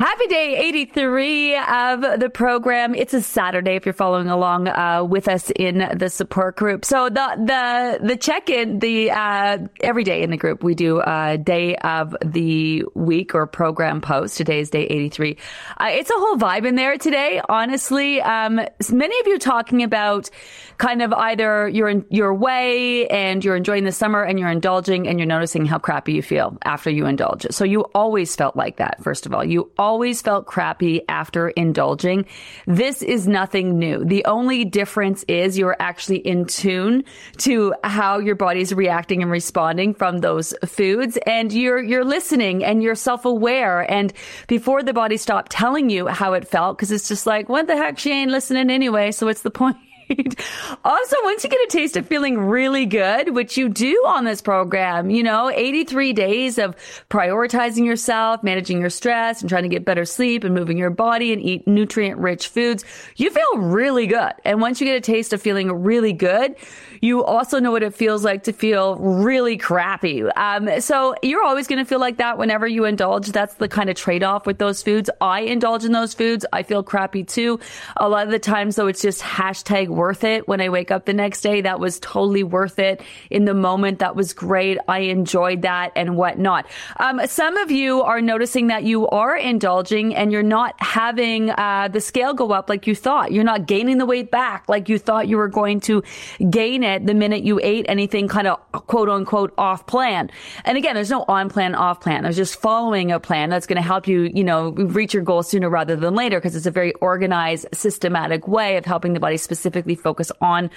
[0.00, 2.94] Happy day 83 of the program.
[2.94, 6.86] It's a Saturday if you're following along uh, with us in the support group.
[6.86, 11.36] So the the the check-in, the uh, every day in the group, we do a
[11.36, 14.38] day of the week or program post.
[14.38, 15.36] Today is day 83.
[15.78, 17.42] Uh, it's a whole vibe in there today.
[17.46, 18.54] Honestly, um,
[18.90, 20.30] many of you talking about
[20.78, 25.06] kind of either you're in your way and you're enjoying the summer and you're indulging
[25.06, 27.44] and you're noticing how crappy you feel after you indulge.
[27.50, 29.04] So you always felt like that.
[29.04, 29.89] First of all, you always
[30.22, 32.26] felt crappy after indulging.
[32.66, 34.04] This is nothing new.
[34.04, 37.04] The only difference is you're actually in tune
[37.38, 42.82] to how your body's reacting and responding from those foods and you're, you're listening and
[42.82, 43.90] you're self-aware.
[43.90, 44.12] And
[44.46, 47.76] before the body stopped telling you how it felt, cause it's just like, what the
[47.76, 47.98] heck?
[47.98, 49.10] She ain't listening anyway.
[49.10, 49.76] So what's the point?
[50.84, 54.40] Also, once you get a taste of feeling really good, which you do on this
[54.40, 56.76] program, you know, 83 days of
[57.10, 61.32] prioritizing yourself, managing your stress and trying to get better sleep and moving your body
[61.32, 62.84] and eat nutrient rich foods,
[63.16, 64.32] you feel really good.
[64.44, 66.56] And once you get a taste of feeling really good,
[67.00, 70.22] you also know what it feels like to feel really crappy.
[70.22, 73.28] Um, so you're always going to feel like that whenever you indulge.
[73.28, 75.08] That's the kind of trade off with those foods.
[75.20, 76.44] I indulge in those foods.
[76.52, 77.58] I feel crappy too.
[77.96, 81.06] A lot of the times though, it's just hashtag worth it when I wake up
[81.06, 81.62] the next day.
[81.62, 84.00] That was totally worth it in the moment.
[84.00, 84.78] That was great.
[84.86, 86.66] I enjoyed that and whatnot.
[86.98, 91.88] Um, some of you are noticing that you are indulging and you're not having uh,
[91.90, 93.32] the scale go up like you thought.
[93.32, 96.02] You're not gaining the weight back like you thought you were going to
[96.50, 100.30] gain it the minute you ate anything kind of quote unquote off plan.
[100.64, 102.22] And again, there's no on plan, off plan.
[102.22, 105.42] There's just following a plan that's going to help you, you know, reach your goal
[105.42, 109.36] sooner rather than later because it's a very organized, systematic way of helping the body
[109.36, 110.70] specifically focus on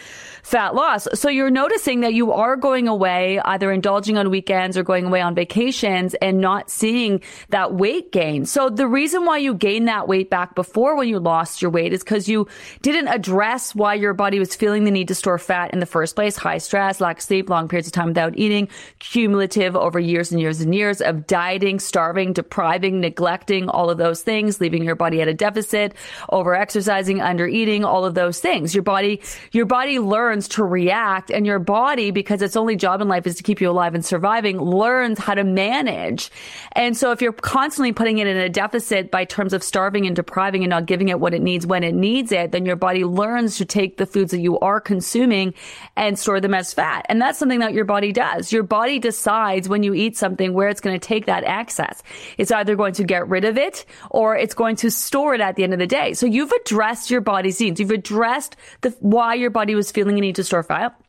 [0.44, 1.08] fat loss.
[1.14, 5.22] So you're noticing that you are going away, either indulging on weekends or going away
[5.22, 8.46] on vacations and not seeing that weight gain.
[8.46, 11.94] So the reason why you gained that weight back before when you lost your weight
[11.94, 12.48] is because you
[12.82, 16.03] didn't address why your body was feeling the need to store fat in the first
[16.04, 18.68] first place, high stress, lack of sleep, long periods of time without eating,
[19.00, 24.22] cumulative over years and years and years of dieting, starving, depriving, neglecting, all of those
[24.22, 25.94] things, leaving your body at a deficit,
[26.28, 28.76] over exercising, under eating, all of those things.
[28.76, 29.22] Your body,
[29.54, 33.36] your body learns to react and your body, because its only job in life is
[33.36, 36.30] to keep you alive and surviving, learns how to manage.
[36.74, 40.18] And so if you're constantly putting it in a deficit by terms of starving and
[40.18, 43.06] depriving and not giving it what it needs when it needs it, then your body
[43.06, 45.54] learns to take the foods that you are consuming
[45.96, 47.06] and store them as fat.
[47.10, 48.52] And that's something that your body does.
[48.52, 52.02] Your body decides when you eat something where it's going to take that excess.
[52.38, 55.56] It's either going to get rid of it or it's going to store it at
[55.56, 56.14] the end of the day.
[56.14, 57.80] So you've addressed your body's needs.
[57.80, 61.00] You've addressed the, why your body was feeling a need to store fat.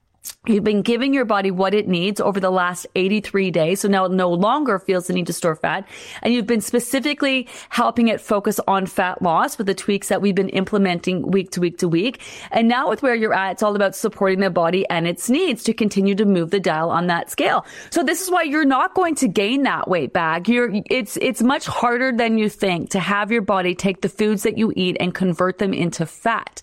[0.46, 3.80] You've been giving your body what it needs over the last 83 days.
[3.80, 5.88] So now it no longer feels the need to store fat.
[6.20, 10.34] And you've been specifically helping it focus on fat loss with the tweaks that we've
[10.34, 12.20] been implementing week to week to week.
[12.50, 15.62] And now with where you're at, it's all about supporting the body and its needs
[15.64, 17.64] to continue to move the dial on that scale.
[17.88, 20.46] So this is why you're not going to gain that weight back.
[20.46, 24.42] You're, it's, it's much harder than you think to have your body take the foods
[24.42, 26.60] that you eat and convert them into fat.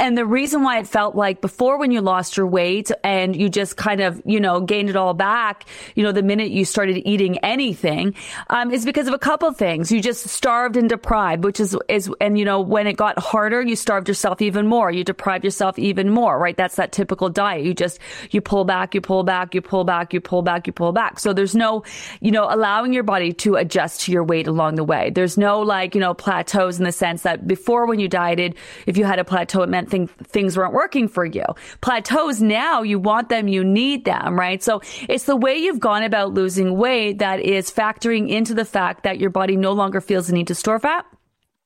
[0.00, 3.50] And the reason why it felt like before when you lost your weight, and you
[3.50, 6.96] just kind of, you know, gained it all back, you know, the minute you started
[7.06, 8.14] eating anything,
[8.48, 9.92] um, is because of a couple things.
[9.92, 13.60] You just starved and deprived, which is, is, and you know, when it got harder,
[13.60, 14.90] you starved yourself even more.
[14.90, 16.56] You deprived yourself even more, right?
[16.56, 17.66] That's that typical diet.
[17.66, 17.98] You just,
[18.30, 21.20] you pull back, you pull back, you pull back, you pull back, you pull back.
[21.20, 21.84] So there's no,
[22.20, 25.10] you know, allowing your body to adjust to your weight along the way.
[25.10, 28.54] There's no like, you know, plateaus in the sense that before when you dieted,
[28.86, 31.44] if you had a plateau, it meant th- things weren't working for you.
[31.82, 34.62] Plateaus now, you want them, you need them, right?
[34.62, 39.02] So it's the way you've gone about losing weight that is factoring into the fact
[39.04, 41.06] that your body no longer feels the need to store fat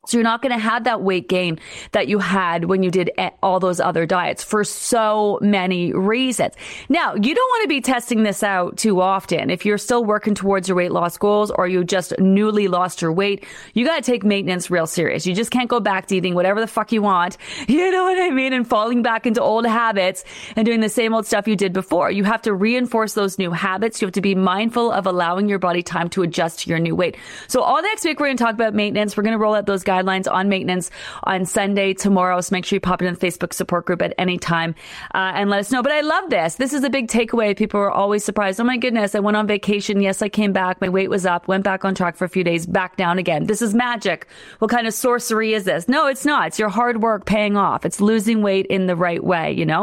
[0.06, 1.58] So you're not going to have that weight gain
[1.93, 3.11] that you had when you did
[3.43, 6.55] all those other diets for so many reasons.
[6.88, 9.50] Now, you don't want to be testing this out too often.
[9.50, 13.12] If you're still working towards your weight loss goals or you just newly lost your
[13.12, 13.44] weight,
[13.75, 15.26] you got to take maintenance real serious.
[15.26, 17.37] You just can't go back to eating whatever the fuck you want.
[17.76, 18.52] You know what I mean?
[18.52, 20.25] And falling back into old habits
[20.55, 22.11] and doing the same old stuff you did before.
[22.11, 24.00] You have to reinforce those new habits.
[24.00, 26.97] You have to be mindful of allowing your body time to adjust to your new
[26.97, 27.17] weight.
[27.49, 29.17] So all next week, we're going to talk about maintenance.
[29.17, 30.90] We're going to roll out those guys guidelines on maintenance
[31.25, 32.40] on Sunday tomorrow.
[32.40, 34.75] So make sure you pop in the Facebook support group at any time
[35.14, 35.82] uh, and let us know.
[35.82, 36.56] But I love this.
[36.56, 37.56] This is a big takeaway.
[37.56, 38.60] People are always surprised.
[38.60, 40.00] Oh my goodness, I went on vacation.
[40.00, 40.81] Yes, I came back.
[40.81, 43.46] My weight was up, went back on track for a few days, back down again.
[43.46, 44.26] This is magic.
[44.58, 45.88] What kind of sorcery is this?
[45.88, 46.49] No, it's not.
[46.49, 47.84] It's your hard work paying off.
[47.84, 49.82] It's losing weight in the right way, you know?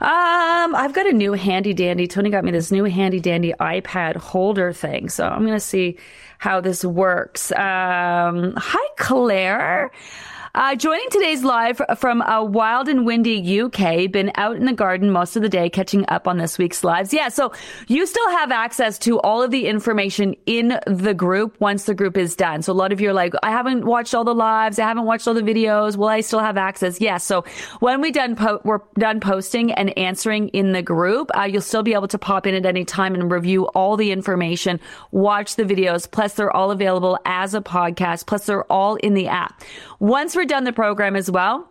[0.00, 2.06] Um, I've got a new handy dandy.
[2.06, 5.08] Tony got me this new handy dandy iPad holder thing.
[5.08, 5.96] So I'm going to see
[6.40, 7.52] how this works.
[7.52, 9.90] Um, hi, Claire.
[10.52, 14.10] Uh, joining today's live from a wild and windy UK.
[14.10, 17.14] Been out in the garden most of the day catching up on this week's lives.
[17.14, 17.52] Yeah, so
[17.86, 22.16] you still have access to all of the information in the group once the group
[22.16, 22.62] is done.
[22.62, 24.80] So a lot of you are like, I haven't watched all the lives.
[24.80, 25.96] I haven't watched all the videos.
[25.96, 27.00] Will I still have access?
[27.00, 27.10] Yes.
[27.10, 27.44] Yeah, so
[27.78, 31.84] when we done po- we're done posting and answering in the group, uh, you'll still
[31.84, 34.80] be able to pop in at any time and review all the information,
[35.12, 36.10] watch the videos.
[36.10, 38.26] Plus they're all available as a podcast.
[38.26, 39.62] Plus they're all in the app.
[40.00, 41.70] Once done the program as well,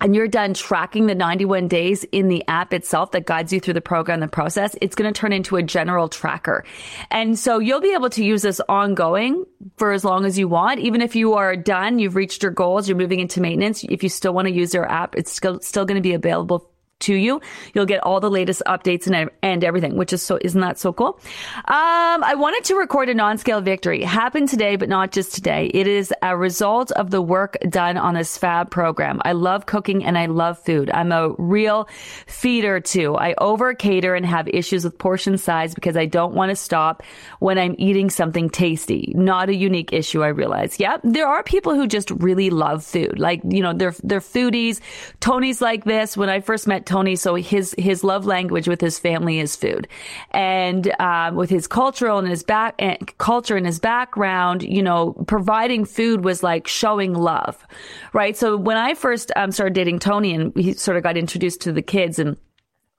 [0.00, 3.74] and you're done tracking the 91 days in the app itself that guides you through
[3.74, 6.64] the program, the process, it's going to turn into a general tracker.
[7.10, 9.44] And so you'll be able to use this ongoing
[9.76, 10.80] for as long as you want.
[10.80, 13.84] Even if you are done, you've reached your goals, you're moving into maintenance.
[13.84, 16.70] If you still want to use your app, it's still, still going to be available
[17.04, 17.40] to you.
[17.74, 20.92] You'll get all the latest updates and, and everything, which is so, isn't that so
[20.92, 21.18] cool?
[21.56, 24.02] Um, I wanted to record a non-scale victory.
[24.02, 25.70] Happened today, but not just today.
[25.72, 29.20] It is a result of the work done on this fab program.
[29.24, 30.90] I love cooking and I love food.
[30.90, 31.88] I'm a real
[32.26, 33.16] feeder too.
[33.16, 37.02] I over cater and have issues with portion size because I don't want to stop
[37.38, 39.12] when I'm eating something tasty.
[39.14, 40.80] Not a unique issue, I realize.
[40.80, 43.18] Yeah, there are people who just really love food.
[43.18, 44.80] Like, you know, they're, they're foodies.
[45.20, 46.16] Tony's like this.
[46.16, 49.88] When I first met Tony, so his his love language with his family is food,
[50.30, 55.12] and um, with his cultural and his back and culture and his background, you know,
[55.26, 57.66] providing food was like showing love,
[58.12, 58.36] right?
[58.36, 61.72] So when I first um, started dating Tony, and he sort of got introduced to
[61.72, 62.36] the kids, and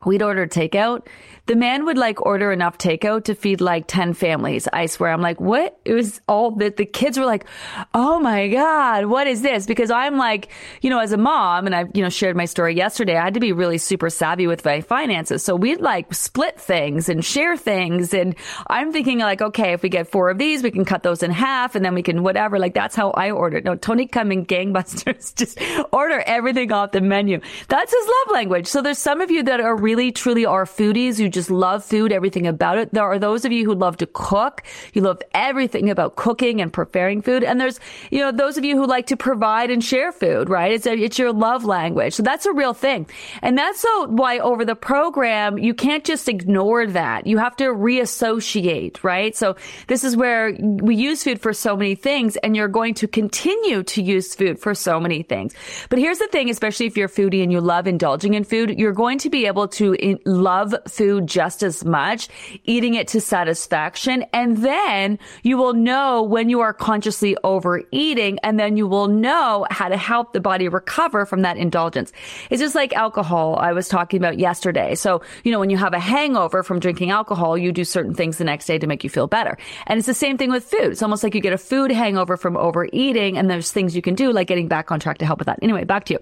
[0.06, 1.08] we'd order takeout
[1.48, 4.68] the man would like order enough takeout to feed like 10 families.
[4.74, 5.12] I swear.
[5.12, 5.80] I'm like, what?
[5.86, 7.46] It was all that the kids were like,
[7.94, 9.68] oh my God, what is this?
[9.68, 10.50] Because I'm like,
[10.82, 13.36] you know, as a mom, and I, you know, shared my story yesterday, I had
[13.36, 15.44] to be really super savvy with my finances.
[15.44, 18.14] So we'd like split things and share things.
[18.14, 18.36] And
[18.68, 21.30] I'm thinking like, okay, if we get four of these, we can cut those in
[21.30, 22.58] half and then we can whatever.
[22.58, 23.66] Like that's how I ordered.
[23.66, 25.60] No, Tony come in gangbusters, just
[25.94, 27.40] order everything off the menu.
[27.68, 28.66] That's his love language.
[28.66, 32.12] So there's some of you that are really, truly are foodies who just love food,
[32.12, 32.92] everything about it.
[32.92, 34.64] There are those of you who love to cook.
[34.94, 37.44] You love everything about cooking and preparing food.
[37.44, 37.80] And there's,
[38.10, 40.72] you know, those of you who like to provide and share food, right?
[40.72, 42.14] It's, a, it's your love language.
[42.16, 43.08] So that's a real thing.
[43.42, 47.28] And that's so why over the program, you can't just ignore that.
[47.28, 49.36] You have to reassociate, right?
[49.36, 49.58] So
[49.88, 53.84] this is where we use food for so many things and you're going to continue
[53.84, 55.54] to use food for so many things.
[55.90, 58.94] But here's the thing, especially if you're foodie and you love indulging in food, you're
[58.94, 62.30] going to be able to love food just as much,
[62.64, 64.26] eating it to satisfaction.
[64.34, 69.66] And then you will know when you are consciously overeating and then you will know
[69.70, 72.12] how to help the body recover from that indulgence.
[72.50, 74.96] It's just like alcohol I was talking about yesterday.
[74.96, 78.38] So, you know, when you have a hangover from drinking alcohol, you do certain things
[78.38, 79.58] the next day to make you feel better.
[79.88, 80.92] And it's the same thing with food.
[80.92, 84.16] It's almost like you get a food hangover from overeating and there's things you can
[84.16, 85.60] do like getting back on track to help with that.
[85.62, 86.20] Anyway, back to you.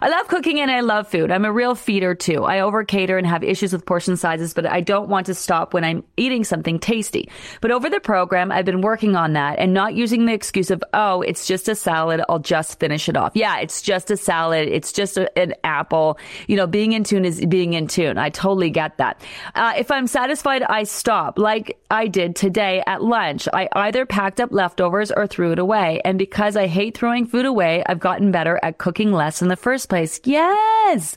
[0.00, 1.30] I love cooking and I love food.
[1.30, 2.44] I'm a real feeder too.
[2.44, 5.74] I over cater and have issues with portion sizes, but I don't want to stop
[5.74, 7.30] when I'm eating something tasty.
[7.60, 10.82] But over the program, I've been working on that and not using the excuse of,
[10.94, 12.22] oh, it's just a salad.
[12.28, 13.32] I'll just finish it off.
[13.34, 14.68] Yeah, it's just a salad.
[14.68, 16.18] It's just a, an apple.
[16.46, 18.18] You know, being in tune is being in tune.
[18.18, 19.20] I totally get that.
[19.54, 23.48] Uh, if I'm satisfied, I stop like I did today at lunch.
[23.52, 26.00] I either packed up leftovers or threw it away.
[26.04, 29.56] And because I hate throwing food away, I've gotten better at cooking less in the
[29.56, 30.20] first place.
[30.24, 31.16] Yes.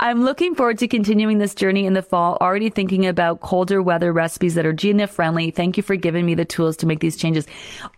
[0.00, 4.14] I'm looking forward to continuing this journey in the fall, already thinking about colder weather
[4.14, 5.50] recipes that are Gina friendly.
[5.50, 7.46] Thank you for giving me the tools to make these changes.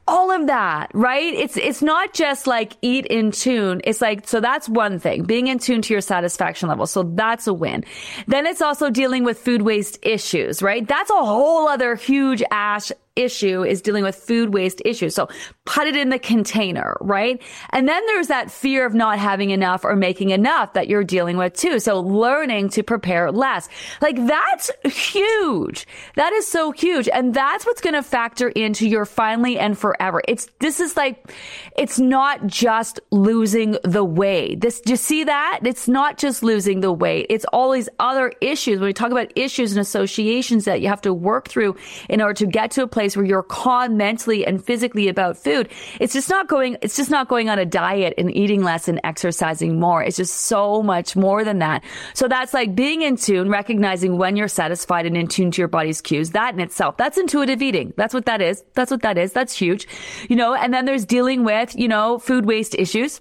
[0.09, 1.33] All of that, right?
[1.33, 3.81] It's, it's not just like eat in tune.
[3.85, 6.89] It's like, so that's one thing, being in tune to your satisfaction level.
[6.89, 7.85] So that's a win.
[8.27, 10.85] Then it's also dealing with food waste issues, right?
[10.85, 15.15] That's a whole other huge ash issue is dealing with food waste issues.
[15.15, 15.29] So
[15.65, 17.43] put it in the container, right?
[17.71, 21.37] And then there's that fear of not having enough or making enough that you're dealing
[21.37, 21.81] with too.
[21.81, 23.69] So learning to prepare less.
[24.01, 25.87] Like that's huge.
[26.17, 27.09] That is so huge.
[27.09, 30.23] And that's what's going to factor into your finally and forever.
[30.29, 31.33] It's, this is like,
[31.77, 34.61] it's not just losing the weight.
[34.61, 35.61] This, do you see that?
[35.65, 37.27] It's not just losing the weight.
[37.31, 38.79] It's all these other issues.
[38.79, 41.77] When we talk about issues and associations that you have to work through
[42.09, 45.69] in order to get to a place where you're calm mentally and physically about food,
[46.01, 49.01] it's just not going, it's just not going on a diet and eating less and
[49.05, 50.03] exercising more.
[50.03, 51.85] It's just so much more than that.
[52.15, 55.69] So that's like being in tune, recognizing when you're satisfied and in tune to your
[55.69, 56.31] body's cues.
[56.31, 57.93] That in itself, that's intuitive eating.
[57.97, 58.65] That's what that is.
[58.75, 59.33] That's what that is.
[59.33, 59.87] That's huge.
[60.29, 63.21] You know, and then there's dealing with, you know, food waste issues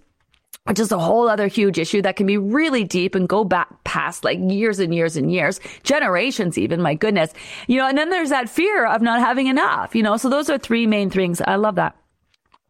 [0.70, 4.24] is a whole other huge issue that can be really deep and go back past
[4.24, 7.32] like years and years and years, generations even, my goodness.
[7.68, 10.50] You know, and then there's that fear of not having enough, you know, so those
[10.50, 11.42] are three main things.
[11.42, 11.96] I love that.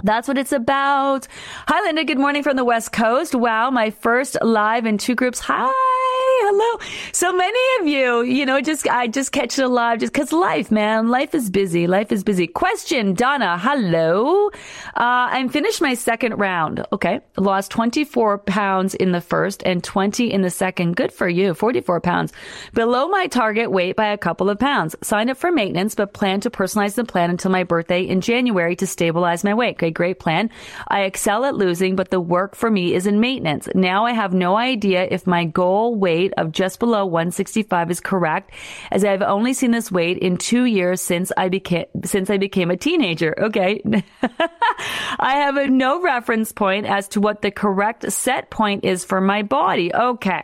[0.04, 1.28] That's what it's about.
[1.68, 2.04] Hi, Linda.
[2.04, 3.34] Good morning from the West Coast.
[3.34, 5.40] Wow, my first live in two groups.
[5.40, 6.80] Hi hello.
[7.12, 10.72] So many of you, you know, just, I just catch it alive just cause life,
[10.72, 11.10] man.
[11.10, 11.88] Life is busy.
[11.88, 12.48] Life is busy.
[12.48, 13.58] Question, Donna.
[13.58, 14.50] Hello.
[14.50, 16.86] Uh, I'm finished my second round.
[16.92, 17.22] Okay.
[17.38, 20.96] Lost 24 pounds in the first and 20 in the second.
[20.96, 21.54] Good for you.
[21.54, 22.34] 44 pounds
[22.74, 24.96] below my target weight by a couple of pounds.
[25.02, 28.76] Signed up for maintenance, but plan to personalize the plan until my birthday in January
[28.76, 29.76] to stabilize my weight.
[29.76, 29.92] Okay.
[29.92, 30.50] Great plan.
[30.88, 33.68] I excel at losing, but the work for me is in maintenance.
[33.74, 38.00] Now I have no idea if my goal weight weight of just below 165 is
[38.00, 38.52] correct,
[38.92, 42.72] as I've only seen this weight in two years since I became since I became
[42.72, 43.34] a teenager.
[43.38, 43.82] Okay,
[45.20, 49.22] I have a no reference point as to what the correct set point is for
[49.22, 49.94] my body.
[49.94, 50.44] Okay,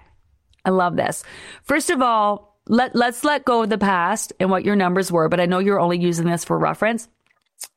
[0.66, 1.24] I love this.
[1.64, 5.30] First of all, let let's let go of the past and what your numbers were,
[5.30, 7.08] but I know you're only using this for reference.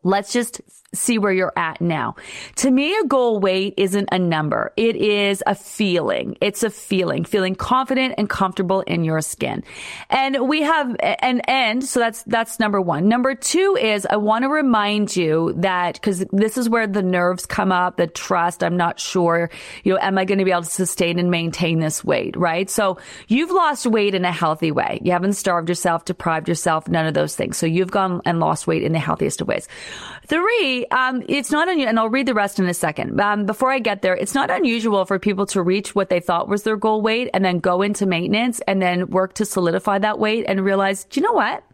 [0.03, 0.61] Let's just
[0.95, 2.17] see where you're at now.
[2.57, 4.73] To me, a goal weight isn't a number.
[4.77, 6.37] It is a feeling.
[6.41, 9.65] It's a feeling, feeling confident and comfortable in your skin.
[10.11, 11.85] And we have an end.
[11.85, 13.09] So that's, that's number one.
[13.09, 17.47] Number two is I want to remind you that because this is where the nerves
[17.47, 18.63] come up, the trust.
[18.63, 19.51] I'm not sure,
[19.85, 22.37] you know, am I going to be able to sustain and maintain this weight?
[22.37, 22.71] Right.
[22.71, 25.01] So you've lost weight in a healthy way.
[25.03, 27.57] You haven't starved yourself, deprived yourself, none of those things.
[27.57, 29.69] So you've gone and lost weight in the healthiest of ways.
[30.27, 33.21] Three, um, it's not unusual, and I'll read the rest in a second.
[33.21, 36.49] Um, before I get there, it's not unusual for people to reach what they thought
[36.49, 40.19] was their goal weight and then go into maintenance and then work to solidify that
[40.19, 41.65] weight and realize, do you know what?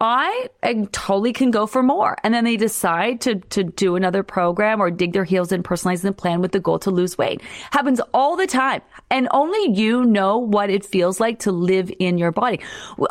[0.00, 0.48] I,
[0.92, 2.16] totally can go for more.
[2.22, 6.02] And then they decide to, to do another program or dig their heels in, personalize
[6.02, 7.42] the plan with the goal to lose weight.
[7.70, 8.82] Happens all the time.
[9.10, 12.60] And only you know what it feels like to live in your body.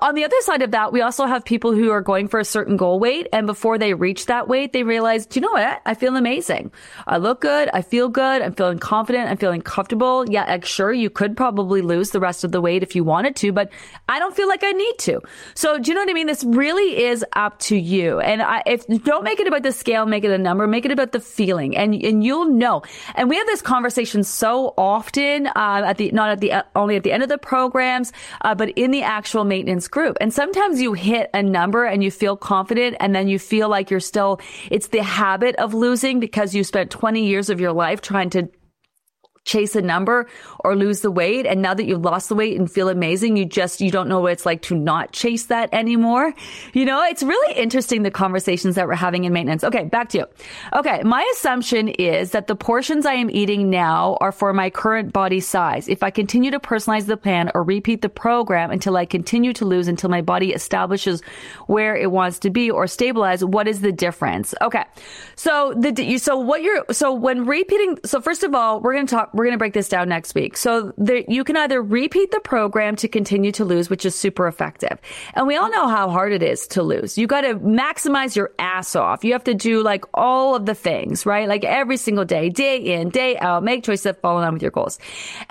[0.01, 2.45] On the other side of that, we also have people who are going for a
[2.45, 3.27] certain goal weight.
[3.33, 5.81] And before they reach that weight, they realize, do you know what?
[5.85, 6.71] I feel amazing.
[7.07, 7.69] I look good.
[7.73, 8.41] I feel good.
[8.41, 9.29] I'm feeling confident.
[9.29, 10.29] I'm feeling comfortable.
[10.29, 13.35] Yeah, like, sure, you could probably lose the rest of the weight if you wanted
[13.37, 13.71] to, but
[14.07, 15.21] I don't feel like I need to.
[15.55, 16.27] So do you know what I mean?
[16.27, 18.19] This really really is up to you.
[18.19, 20.91] And I, if don't make it about the scale, make it a number, make it
[20.91, 22.83] about the feeling, and and you'll know.
[23.15, 26.95] And we have this conversation so often uh, at the not at the uh, only
[26.95, 30.17] at the end of the programs, uh, but in the actual maintenance group.
[30.21, 33.89] And sometimes you hit a number and you feel confident, and then you feel like
[33.89, 34.39] you're still.
[34.69, 38.49] It's the habit of losing because you spent 20 years of your life trying to
[39.47, 40.27] chase a number
[40.59, 41.47] or lose the weight.
[41.47, 44.19] And now that you've lost the weight and feel amazing, you just, you don't know
[44.19, 46.33] what it's like to not chase that anymore.
[46.73, 49.63] You know, it's really interesting the conversations that we're having in maintenance.
[49.63, 50.25] Okay, back to you.
[50.73, 55.13] Okay, my assumption is that the portions I am eating now are for my current
[55.13, 55.87] body size.
[55.87, 59.65] If I continue to personalize the plan or repeat the program until I continue to
[59.65, 61.21] lose until my body establishes
[61.67, 64.53] where it wants to be or stabilize, what is the difference?
[64.61, 64.83] Okay.
[65.35, 69.15] So the, so what you're, so when repeating, so first of all, we're going to
[69.15, 70.57] talk, we're going to break this down next week.
[70.57, 74.47] So there, you can either repeat the program to continue to lose, which is super
[74.47, 74.99] effective.
[75.33, 77.17] And we all know how hard it is to lose.
[77.17, 79.23] You got to maximize your ass off.
[79.23, 81.47] You have to do like all of the things, right?
[81.47, 84.61] Like every single day, day in, day out, make choices that fall in line with
[84.61, 84.99] your goals.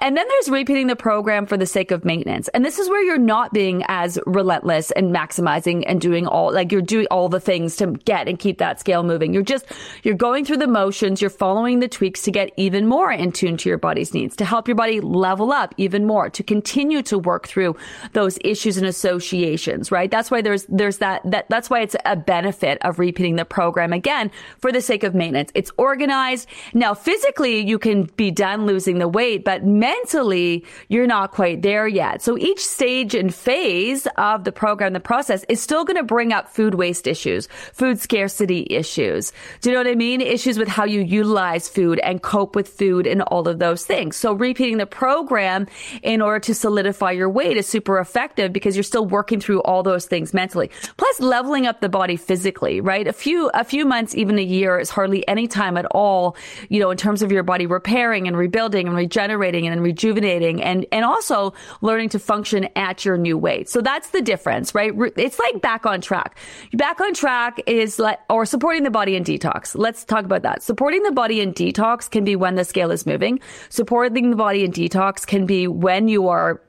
[0.00, 2.49] And then there's repeating the program for the sake of maintenance.
[2.49, 6.73] And this is where you're not being as relentless and maximizing and doing all, like
[6.73, 9.33] you're doing all the things to get and keep that scale moving.
[9.33, 9.66] You're just,
[10.02, 11.21] you're going through the motions.
[11.21, 14.35] You're following the tweaks to get even more in tune to your your body's needs,
[14.37, 17.76] to help your body level up even more, to continue to work through
[18.14, 20.11] those issues and associations, right?
[20.11, 23.92] That's why there's, there's that, that, that's why it's a benefit of repeating the program
[23.92, 25.52] again for the sake of maintenance.
[25.54, 26.49] It's organized.
[26.73, 31.87] Now, physically, you can be done losing the weight, but mentally, you're not quite there
[31.87, 32.23] yet.
[32.23, 36.33] So each stage and phase of the program, the process is still going to bring
[36.33, 39.33] up food waste issues, food scarcity issues.
[39.61, 40.23] Do you know what I mean?
[40.23, 44.16] Issues with how you utilize food and cope with food and all of those things.
[44.16, 45.66] So repeating the program
[46.02, 49.82] in order to solidify your weight is super effective because you're still working through all
[49.82, 50.70] those things mentally.
[50.96, 53.06] Plus leveling up the body physically, right?
[53.06, 56.36] A few, a few months, even a year is hardly any time at all,
[56.68, 60.86] you know, in terms of your body repairing and rebuilding and regenerating and rejuvenating and,
[60.92, 63.68] and also learning to function at your new weight.
[63.68, 64.92] So that's the difference, right?
[65.16, 66.38] It's like back on track.
[66.72, 69.76] Back on track is like, or supporting the body in detox.
[69.76, 70.62] Let's talk about that.
[70.62, 73.40] Supporting the body in detox can be when the scale is moving.
[73.69, 76.61] Supporting the body in detox can be when you are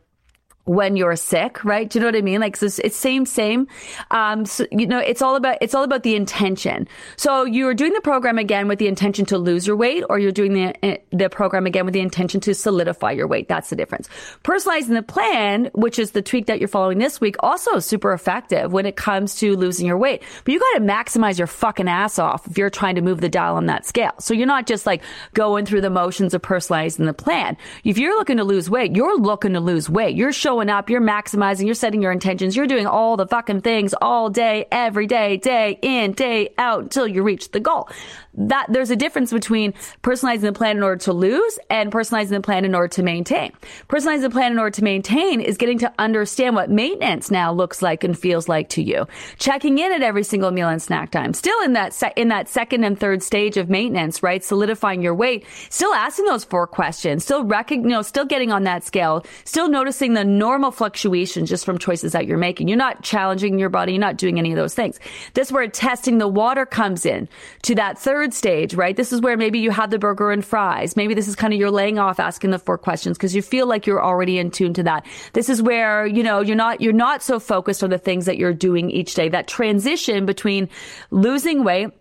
[0.67, 1.89] when you're sick, right?
[1.89, 2.41] Do you know what I mean?
[2.41, 3.67] Like it's, it's same, same.
[4.11, 6.87] Um, so, you know, it's all about, it's all about the intention.
[7.15, 10.33] So you're doing the program again with the intention to lose your weight or you're
[10.33, 13.47] doing the, eh, the program again with the intention to solidify your weight.
[13.47, 14.09] That's the difference.
[14.43, 18.73] Personalizing the plan, which is the tweak that you're following this week, also super effective
[18.73, 20.21] when it comes to losing your weight.
[20.43, 23.29] But you got to maximize your fucking ass off if you're trying to move the
[23.29, 24.11] dial on that scale.
[24.19, 25.01] So you're not just like
[25.33, 27.55] going through the motions of personalizing the plan.
[27.85, 30.15] If you're looking to lose weight, you're looking to lose weight.
[30.17, 33.61] You're showing showing up, you're maximizing, you're setting your intentions, you're doing all the fucking
[33.61, 37.87] things all day, every day, day in, day out until you reach the goal
[38.33, 42.41] that there's a difference between personalizing the plan in order to lose and personalizing the
[42.41, 43.51] plan in order to maintain.
[43.89, 47.81] Personalizing the plan in order to maintain is getting to understand what maintenance now looks
[47.81, 49.07] like and feels like to you.
[49.39, 51.33] Checking in at every single meal and snack time.
[51.33, 54.43] Still in that se- in that second and third stage of maintenance, right?
[54.43, 55.45] Solidifying your weight.
[55.69, 57.23] Still asking those four questions.
[57.23, 59.25] Still recognize, you know, still getting on that scale.
[59.45, 62.67] Still noticing the normal fluctuations just from choices that you're making.
[62.67, 63.93] You're not challenging your body.
[63.93, 64.99] You're not doing any of those things.
[65.33, 67.27] This is where testing the water comes in
[67.63, 68.95] to that third third stage, right?
[68.95, 70.97] This is where maybe you had the burger and fries.
[70.97, 73.67] Maybe this is kind of you're laying off asking the four questions because you feel
[73.67, 75.05] like you're already in tune to that.
[75.31, 78.37] This is where, you know, you're not, you're not so focused on the things that
[78.37, 79.29] you're doing each day.
[79.29, 80.67] That transition between
[81.09, 81.91] losing weight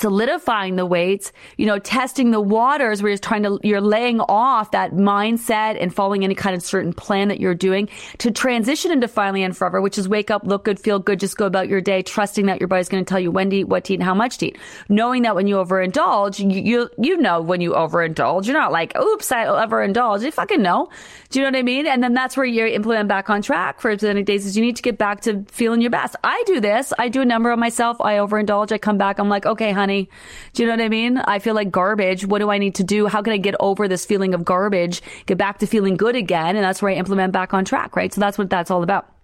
[0.00, 4.70] solidifying the weights, you know, testing the waters where you're trying to, you're laying off
[4.70, 7.88] that mindset and following any kind of certain plan that you're doing
[8.18, 11.36] to transition into finally and forever, which is wake up, look good, feel good, just
[11.36, 13.64] go about your day, trusting that your body's going to tell you when to eat,
[13.64, 14.58] what to eat, and how much to eat.
[14.88, 18.46] Knowing that when you overindulge, you, you, you know when you overindulge.
[18.46, 20.22] You're not like, oops, I overindulge.
[20.22, 20.88] You fucking know.
[21.28, 21.86] Do you know what I mean?
[21.86, 24.76] And then that's where you implement back on track for the days is you need
[24.76, 26.16] to get back to feeling your best.
[26.24, 26.92] I do this.
[26.98, 28.00] I do a number on myself.
[28.00, 28.72] I overindulge.
[28.72, 29.18] I come back.
[29.18, 31.18] I'm like, okay, honey, do you know what I mean?
[31.18, 32.24] I feel like garbage.
[32.24, 33.06] What do I need to do?
[33.06, 36.56] How can I get over this feeling of garbage, get back to feeling good again?
[36.56, 38.12] And that's where I implement back on track, right?
[38.12, 39.19] So that's what that's all about.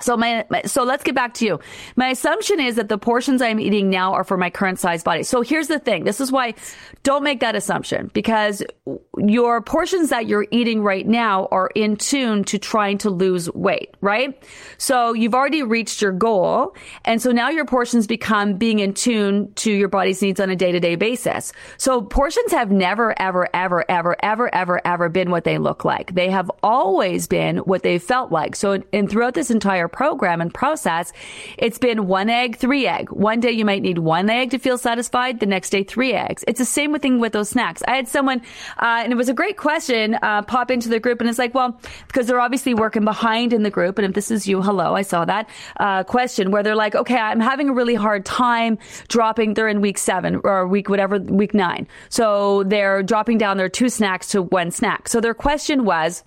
[0.00, 1.60] So my, my, so let's get back to you.
[1.96, 5.24] My assumption is that the portions I'm eating now are for my current size body.
[5.24, 6.04] So here's the thing.
[6.04, 6.54] This is why
[7.02, 8.62] don't make that assumption because
[9.16, 13.94] your portions that you're eating right now are in tune to trying to lose weight,
[14.00, 14.40] right?
[14.78, 16.76] So you've already reached your goal.
[17.04, 20.56] And so now your portions become being in tune to your body's needs on a
[20.56, 21.52] day to day basis.
[21.76, 26.14] So portions have never, ever, ever, ever, ever, ever, ever been what they look like.
[26.14, 28.54] They have always been what they felt like.
[28.54, 31.12] So and throughout this entire program and process,
[31.56, 33.10] it's been one egg, three egg.
[33.10, 35.40] One day you might need one egg to feel satisfied.
[35.40, 36.44] The next day, three eggs.
[36.46, 37.82] It's the same thing with those snacks.
[37.86, 38.40] I had someone,
[38.78, 41.54] uh, and it was a great question, uh, pop into the group and it's like,
[41.54, 43.98] well, because they're obviously working behind in the group.
[43.98, 45.48] And if this is you, hello, I saw that,
[45.78, 49.80] uh, question where they're like, okay, I'm having a really hard time dropping, they're in
[49.80, 51.86] week seven or week, whatever, week nine.
[52.08, 55.08] So they're dropping down their two snacks to one snack.
[55.08, 56.24] So their question was,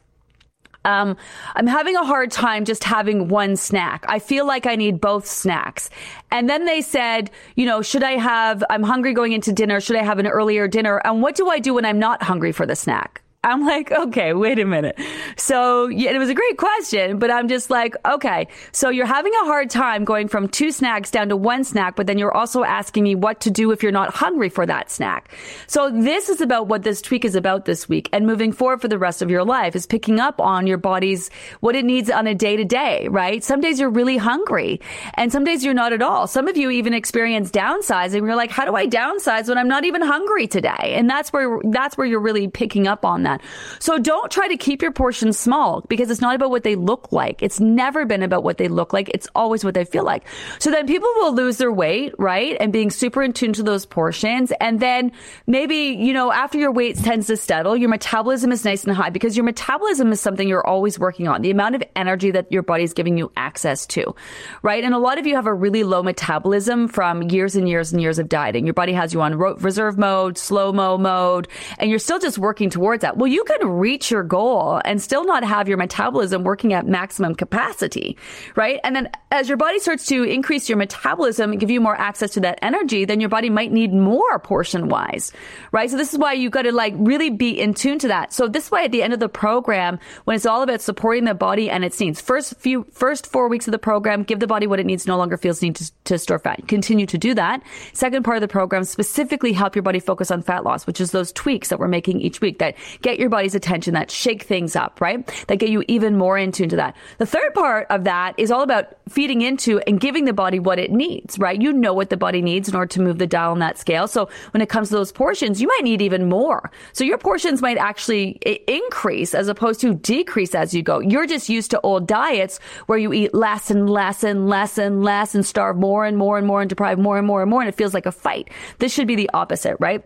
[0.86, 1.16] um,
[1.56, 4.06] I'm having a hard time just having one snack.
[4.08, 5.90] I feel like I need both snacks.
[6.32, 9.80] And then they said, you know, should I have, I'm hungry going into dinner.
[9.80, 10.98] Should I have an earlier dinner?
[11.06, 13.21] And what do I do when I'm not hungry for the snack?
[13.44, 15.00] I'm like, okay, wait a minute.
[15.36, 19.34] So yeah, it was a great question, but I'm just like, okay, so you're having
[19.34, 22.64] a hard time going from two snacks down to one snack, but then you're also
[22.64, 25.34] asking me what to do if you're not hungry for that snack.
[25.66, 28.88] So this is about what this tweak is about this week and moving forward for
[28.88, 32.28] the rest of your life is picking up on your body's, what it needs on
[32.28, 33.44] a day to day, right?
[33.44, 34.82] Some days you're really hungry
[35.16, 36.28] and some days you're not at all.
[36.28, 38.24] Some of you even experience downsizing.
[38.24, 40.94] You're like, how do I downsize when I'm not even hungry today?
[40.94, 43.42] And that's where, that's where you're really picking up on that that.
[43.80, 47.12] So don't try to keep your portions small because it's not about what they look
[47.12, 47.42] like.
[47.42, 49.10] It's never been about what they look like.
[49.10, 50.26] It's always what they feel like.
[50.60, 52.58] So then people will lose their weight, right?
[52.60, 54.52] And being super in tune to those portions.
[54.60, 55.12] And then
[55.48, 59.10] maybe, you know, after your weight tends to settle, your metabolism is nice and high
[59.10, 61.42] because your metabolism is something you're always working on.
[61.42, 64.16] The amount of energy that your body's giving you access to,
[64.62, 64.84] right?
[64.84, 68.02] And a lot of you have a really low metabolism from years and years and
[68.02, 68.66] years of dieting.
[68.66, 72.70] Your body has you on reserve mode, slow mo mode, and you're still just working
[72.70, 73.18] towards that.
[73.22, 77.36] Well, you can reach your goal and still not have your metabolism working at maximum
[77.36, 78.18] capacity,
[78.56, 78.80] right?
[78.84, 82.32] And then as your body starts to increase your metabolism and give you more access
[82.32, 85.32] to that energy, then your body might need more portion wise,
[85.72, 85.88] right?
[85.88, 88.34] So this is why you got to like really be in tune to that.
[88.34, 91.36] So this way at the end of the program, when it's all about supporting the
[91.36, 94.66] body and its needs, first few, first four weeks of the program, give the body
[94.66, 96.68] what it needs, no longer feels need to, to store fat.
[96.68, 97.62] Continue to do that.
[97.94, 101.12] Second part of the program, specifically help your body focus on fat loss, which is
[101.12, 104.76] those tweaks that we're making each week that get your body's attention, that shake things
[104.76, 105.26] up, right?
[105.48, 106.96] That get you even more in tune to that.
[107.18, 110.80] The third part of that is all about feeding into and giving the body what
[110.80, 111.62] it needs, right?
[111.62, 114.08] You know what the body needs in order to move the dial on that scale.
[114.08, 116.72] So when it comes to those portions, you might need even more.
[116.94, 121.00] So your portions might actually increase as opposed to decrease as you go.
[121.00, 125.04] You're just used to old diets where you eat less and less and less and
[125.04, 127.62] less and starve more and more and more and deprive more and more and more.
[127.62, 128.50] And it feels like a fight.
[128.80, 130.06] This should be the opposite, right?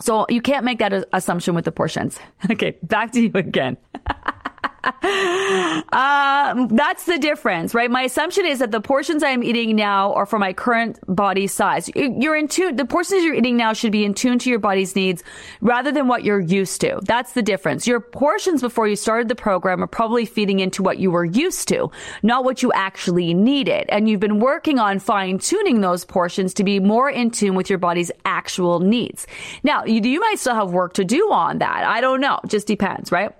[0.00, 2.18] So you can't make that assumption with the portions.
[2.50, 3.76] Okay, back to you again.
[4.84, 7.90] uh, that's the difference, right?
[7.90, 11.90] My assumption is that the portions I'm eating now are for my current body size.
[11.94, 14.96] You're in tune, the portions you're eating now should be in tune to your body's
[14.96, 15.22] needs
[15.60, 17.00] rather than what you're used to.
[17.04, 17.86] That's the difference.
[17.86, 21.68] Your portions before you started the program are probably feeding into what you were used
[21.68, 21.90] to,
[22.22, 23.86] not what you actually needed.
[23.90, 27.68] And you've been working on fine tuning those portions to be more in tune with
[27.68, 29.26] your body's actual needs.
[29.62, 31.84] Now, you, you might still have work to do on that.
[31.84, 32.40] I don't know.
[32.46, 33.34] Just depends, right?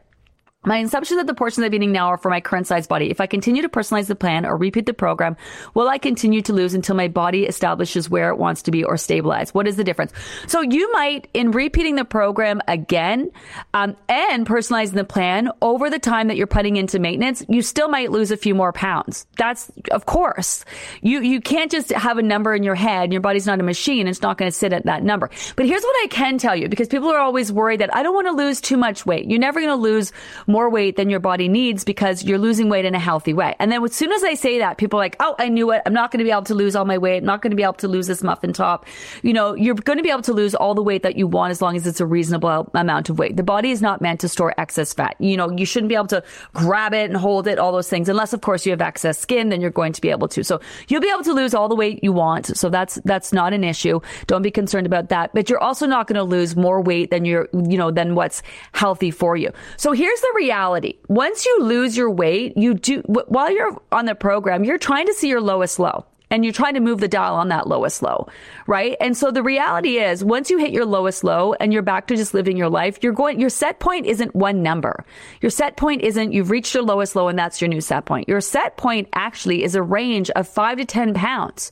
[0.63, 3.11] My assumption that the portions I'm eating now are for my current size body.
[3.11, 5.39] If I continue to personalize the plan or repeat the program,
[5.73, 8.99] will I continue to lose until my body establishes where it wants to be or
[8.99, 9.55] stabilize?
[9.55, 10.13] What is the difference?
[10.49, 13.31] So you might, in repeating the program again
[13.73, 17.89] um, and personalizing the plan over the time that you're putting into maintenance, you still
[17.89, 19.27] might lose a few more pounds.
[19.39, 20.67] That's of course
[21.01, 23.13] you you can't just have a number in your head.
[23.13, 25.31] Your body's not a machine; it's not going to sit at that number.
[25.57, 28.15] But here's what I can tell you, because people are always worried that I don't
[28.15, 29.25] want to lose too much weight.
[29.31, 30.13] You're never going to lose
[30.51, 33.55] more weight than your body needs because you're losing weight in a healthy way.
[33.59, 35.83] And then as soon as I say that, people are like, oh, I knew it.
[35.87, 37.19] I'm not going to be able to lose all my weight.
[37.19, 38.87] I'm not going to be able to lose this muffin top.
[39.23, 41.51] You know, you're going to be able to lose all the weight that you want
[41.53, 43.37] as long as it's a reasonable amount of weight.
[43.37, 45.17] The body is not meant to store excess fat.
[45.19, 48.09] You know, you shouldn't be able to grab it and hold it, all those things,
[48.09, 50.43] unless of course you have excess skin, then you're going to be able to.
[50.43, 52.57] So you'll be able to lose all the weight you want.
[52.57, 54.01] So that's, that's not an issue.
[54.27, 55.33] Don't be concerned about that.
[55.33, 58.43] But you're also not going to lose more weight than you're, you know, than what's
[58.73, 59.51] healthy for you.
[59.77, 60.99] So here's the reality.
[61.09, 65.13] Once you lose your weight, you do, while you're on the program, you're trying to
[65.13, 68.27] see your lowest low and you're trying to move the dial on that lowest low,
[68.67, 68.97] right?
[69.01, 72.17] And so the reality is once you hit your lowest low and you're back to
[72.17, 75.05] just living your life, you're going, your set point isn't one number.
[75.43, 78.29] Your set point isn't you've reached your lowest low and that's your new set point.
[78.29, 81.71] Your set point actually is a range of five to 10 pounds.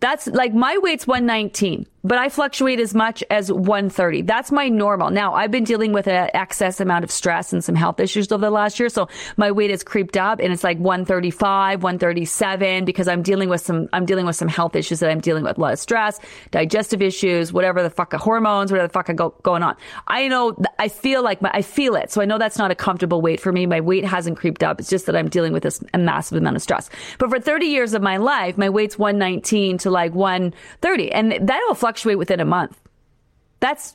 [0.00, 4.22] That's like my weight's 119 but I fluctuate as much as 130.
[4.22, 5.10] That's my normal.
[5.10, 8.44] Now, I've been dealing with an excess amount of stress and some health issues over
[8.44, 8.90] the last year.
[8.90, 13.62] So my weight has creeped up and it's like 135, 137 because I'm dealing with
[13.62, 15.56] some, I'm dealing with some health issues that I'm dealing with.
[15.56, 19.30] A lot of stress, digestive issues, whatever the fuck, hormones, whatever the fuck I go,
[19.42, 19.74] going on.
[20.06, 22.12] I know, I feel like my, I feel it.
[22.12, 23.64] So I know that's not a comfortable weight for me.
[23.64, 24.78] My weight hasn't creeped up.
[24.78, 26.90] It's just that I'm dealing with this a massive amount of stress.
[27.18, 31.64] But for 30 years of my life, my weight's 119 to like 130 and that
[31.66, 32.76] will fluctuate fluctuate within a month.
[33.60, 33.94] That's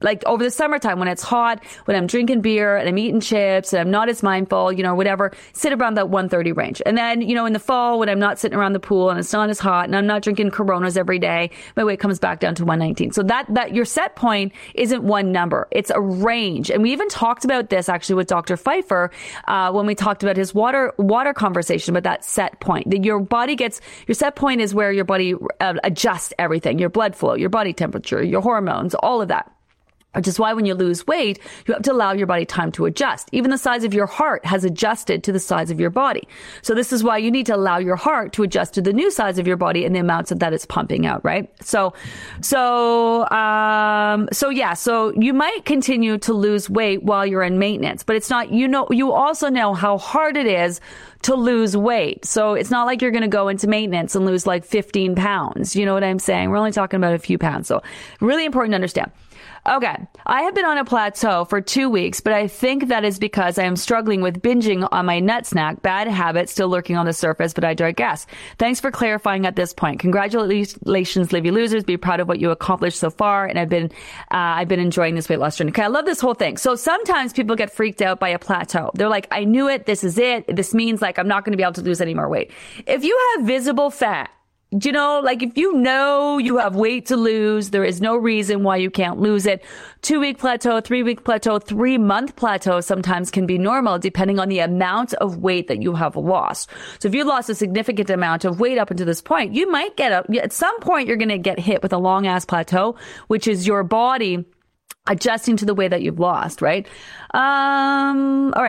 [0.00, 3.72] like over the summertime when it's hot, when I'm drinking beer and I'm eating chips
[3.72, 6.82] and I'm not as mindful, you know, whatever, sit around that 130 range.
[6.86, 9.18] And then, you know, in the fall when I'm not sitting around the pool and
[9.18, 12.40] it's not as hot and I'm not drinking Coronas every day, my weight comes back
[12.40, 13.12] down to 119.
[13.12, 15.68] So that, that your set point isn't one number.
[15.70, 16.70] It's a range.
[16.70, 18.56] And we even talked about this actually with Dr.
[18.56, 19.10] Pfeiffer,
[19.46, 23.20] uh, when we talked about his water, water conversation about that set point that your
[23.20, 27.34] body gets, your set point is where your body uh, adjusts everything, your blood flow,
[27.34, 29.52] your body temperature, your hormones, all of that
[30.14, 32.86] which is why when you lose weight, you have to allow your body time to
[32.86, 33.28] adjust.
[33.32, 36.26] Even the size of your heart has adjusted to the size of your body.
[36.62, 39.10] So this is why you need to allow your heart to adjust to the new
[39.10, 41.50] size of your body and the amounts that it's pumping out, right?
[41.62, 41.92] So,
[42.40, 48.02] so, um, so yeah, so you might continue to lose weight while you're in maintenance,
[48.02, 50.80] but it's not, you know, you also know how hard it is
[51.22, 52.24] to lose weight.
[52.24, 55.76] So it's not like you're going to go into maintenance and lose like 15 pounds.
[55.76, 56.50] You know what I'm saying?
[56.50, 57.68] We're only talking about a few pounds.
[57.68, 57.82] So
[58.20, 59.10] really important to understand.
[59.68, 59.96] Okay.
[60.24, 63.58] I have been on a plateau for two weeks, but I think that is because
[63.58, 67.12] I am struggling with binging on my nut snack, bad habit still lurking on the
[67.12, 68.26] surface, but I digress.
[68.58, 70.00] Thanks for clarifying at this point.
[70.00, 71.84] Congratulations, Livy Losers.
[71.84, 73.44] Be proud of what you accomplished so far.
[73.44, 73.90] And I've been,
[74.30, 75.70] uh, I've been enjoying this weight loss journey.
[75.70, 75.82] Okay.
[75.82, 76.56] I love this whole thing.
[76.56, 78.90] So sometimes people get freaked out by a plateau.
[78.94, 79.84] They're like, I knew it.
[79.84, 80.44] This is it.
[80.54, 82.52] This means like I'm not going to be able to lose any more weight.
[82.86, 84.30] If you have visible fat,
[84.70, 88.62] you know, like if you know you have weight to lose, there is no reason
[88.62, 89.64] why you can't lose it.
[90.02, 94.50] Two week plateau, three week plateau, three month plateau sometimes can be normal depending on
[94.50, 96.68] the amount of weight that you have lost.
[96.98, 99.96] So if you lost a significant amount of weight up until this point, you might
[99.96, 102.96] get a, at some point you're going to get hit with a long ass plateau,
[103.28, 104.44] which is your body
[105.06, 106.86] adjusting to the way that you've lost, right?
[107.32, 108.68] Um, all right.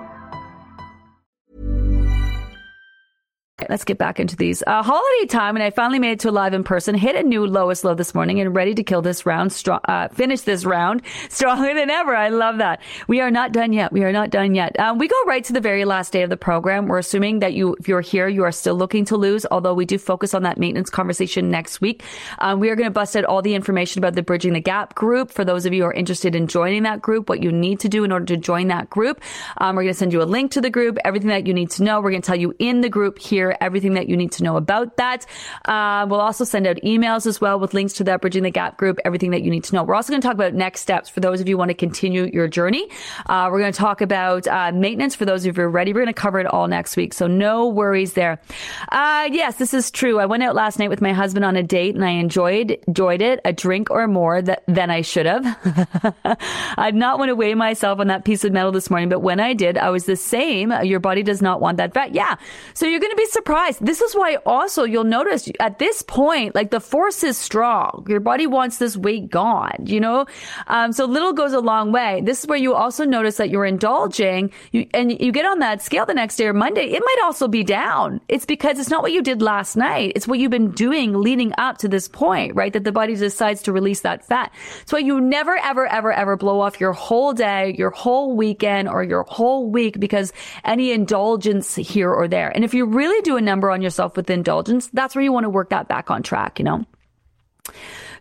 [3.69, 4.63] Let's get back into these.
[4.65, 6.95] Uh, holiday time, and I finally made it to live in person.
[6.95, 10.41] Hit a new lowest low this morning and ready to kill this round, uh, finish
[10.41, 12.15] this round stronger than ever.
[12.15, 12.81] I love that.
[13.07, 13.91] We are not done yet.
[13.91, 14.79] We are not done yet.
[14.79, 16.87] Um, we go right to the very last day of the program.
[16.87, 19.85] We're assuming that you, if you're here, you are still looking to lose, although we
[19.85, 22.03] do focus on that maintenance conversation next week.
[22.39, 24.95] Um, we are going to bust out all the information about the Bridging the Gap
[24.95, 27.79] group for those of you who are interested in joining that group, what you need
[27.81, 29.21] to do in order to join that group.
[29.57, 31.71] Um, we're going to send you a link to the group, everything that you need
[31.71, 32.01] to know.
[32.01, 34.57] We're going to tell you in the group here everything that you need to know
[34.57, 35.25] about that.
[35.65, 38.77] Uh, we'll also send out emails as well with links to that Bridging the Gap
[38.77, 39.83] group, everything that you need to know.
[39.83, 41.75] We're also going to talk about next steps for those of you who want to
[41.75, 42.87] continue your journey.
[43.25, 45.93] Uh, we're going to talk about uh, maintenance for those of you who are ready.
[45.93, 48.39] We're going to cover it all next week, so no worries there.
[48.91, 50.19] Uh, yes, this is true.
[50.19, 53.21] I went out last night with my husband on a date and I enjoyed enjoyed
[53.21, 55.45] it, a drink or more than I should have.
[56.77, 59.19] I did not want to weigh myself on that piece of metal this morning, but
[59.19, 60.71] when I did, I was the same.
[60.83, 62.13] Your body does not want that fat.
[62.13, 62.35] Yeah.
[62.73, 63.40] So you're going to be surprised
[63.79, 68.05] this is why also you'll notice at this point, like the force is strong.
[68.07, 70.25] Your body wants this weight gone, you know?
[70.67, 72.21] Um, so little goes a long way.
[72.23, 75.81] This is where you also notice that you're indulging you, and you get on that
[75.81, 76.85] scale the next day or Monday.
[76.85, 78.21] It might also be down.
[78.27, 80.13] It's because it's not what you did last night.
[80.15, 82.73] It's what you've been doing leading up to this point, right?
[82.73, 84.51] That the body decides to release that fat.
[84.89, 89.03] Why you never, ever, ever, ever blow off your whole day, your whole weekend or
[89.03, 90.33] your whole week because
[90.65, 92.49] any indulgence here or there.
[92.49, 95.45] And if you really do a number on yourself with indulgence, that's where you want
[95.45, 96.85] to work that back on track, you know?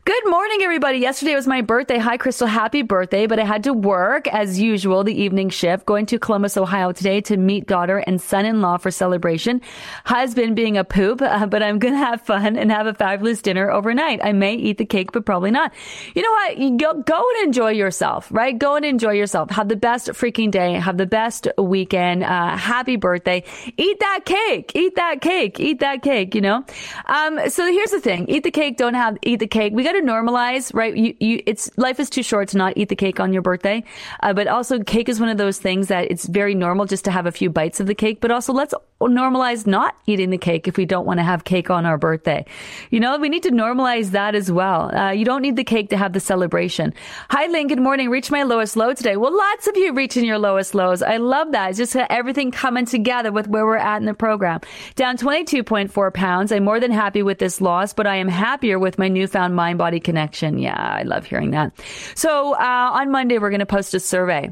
[0.06, 0.96] Good morning, everybody.
[0.96, 1.98] Yesterday was my birthday.
[1.98, 2.46] Hi, Crystal.
[2.46, 3.26] Happy birthday.
[3.26, 7.20] But I had to work as usual, the evening shift, going to Columbus, Ohio today
[7.20, 9.60] to meet daughter and son-in-law for celebration.
[10.06, 13.42] Husband being a poop, uh, but I'm going to have fun and have a fabulous
[13.42, 14.20] dinner overnight.
[14.24, 15.70] I may eat the cake, but probably not.
[16.14, 16.78] You know what?
[16.78, 18.58] Go, go and enjoy yourself, right?
[18.58, 19.50] Go and enjoy yourself.
[19.50, 20.72] Have the best freaking day.
[20.74, 22.24] Have the best weekend.
[22.24, 23.44] Uh, happy birthday.
[23.76, 24.72] Eat that cake.
[24.74, 25.60] Eat that cake.
[25.60, 26.64] Eat that cake, you know?
[27.04, 28.26] Um, so here's the thing.
[28.30, 28.78] Eat the cake.
[28.78, 29.74] Don't have, eat the cake.
[29.74, 30.96] We got to normalize, right?
[30.96, 33.84] You, you, it's life is too short to not eat the cake on your birthday.
[34.20, 37.10] Uh, but also, cake is one of those things that it's very normal just to
[37.10, 38.20] have a few bites of the cake.
[38.20, 38.74] But also, let's
[39.08, 42.44] normalize not eating the cake if we don't want to have cake on our birthday.
[42.90, 44.94] You know, we need to normalize that as well.
[44.94, 46.92] Uh, you don't need the cake to have the celebration.
[47.30, 47.68] Hi, Lynn.
[47.68, 48.10] Good morning.
[48.10, 49.16] Reach my lowest low today.
[49.16, 51.02] Well, lots of you reaching your lowest lows.
[51.02, 51.70] I love that.
[51.70, 54.60] It's just everything coming together with where we're at in the program.
[54.96, 56.52] Down 22.4 pounds.
[56.52, 59.78] I'm more than happy with this loss, but I am happier with my newfound mind
[59.78, 60.58] body connection.
[60.58, 61.72] Yeah, I love hearing that.
[62.14, 64.50] So uh, on Monday, we're going to post a survey.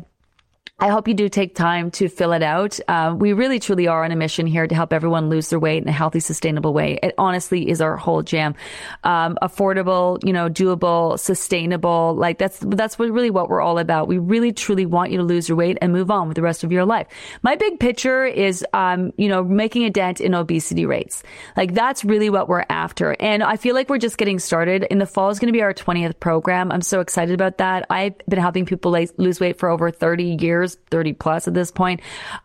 [0.80, 2.78] I hope you do take time to fill it out.
[2.86, 5.82] Uh, we really truly are on a mission here to help everyone lose their weight
[5.82, 7.00] in a healthy, sustainable way.
[7.02, 8.54] It honestly is our whole jam.
[9.02, 12.14] Um, affordable, you know, doable, sustainable.
[12.14, 14.06] Like that's, that's what really what we're all about.
[14.06, 16.62] We really truly want you to lose your weight and move on with the rest
[16.62, 17.08] of your life.
[17.42, 21.24] My big picture is, um, you know, making a dent in obesity rates.
[21.56, 23.16] Like that's really what we're after.
[23.18, 24.84] And I feel like we're just getting started.
[24.84, 26.70] In the fall is going to be our 20th program.
[26.70, 27.84] I'm so excited about that.
[27.90, 31.70] I've been helping people lose weight for over 30 years years, 30 plus at this
[31.70, 32.00] point.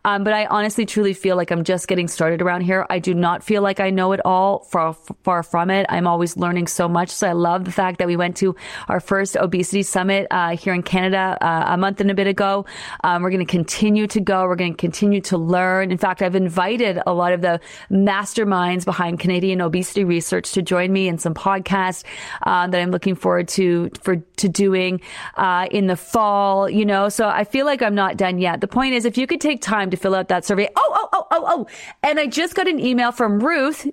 [0.06, 2.86] Um, but I honestly truly feel like I'm just getting started around here.
[2.90, 5.86] I do not feel like I know it all far, far from it.
[5.90, 7.10] I'm always learning so much.
[7.10, 8.56] So I love the fact that we went to
[8.88, 12.66] our first obesity summit uh, here in Canada uh, a month and a bit ago.
[13.04, 14.44] Um, we're going to continue to go.
[14.44, 15.92] We're going to continue to learn.
[15.92, 17.60] In fact, I've invited a lot of the
[17.92, 22.04] masterminds behind Canadian obesity research to join me in some podcasts
[22.44, 25.02] uh, that I'm looking forward to for to doing
[25.36, 26.70] uh, in the fall.
[26.70, 28.62] You know, so I feel like I'm not not done yet.
[28.62, 30.70] The point is, if you could take time to fill out that survey.
[30.76, 31.68] Oh, oh, oh, oh, oh.
[32.02, 33.88] And I just got an email from Ruth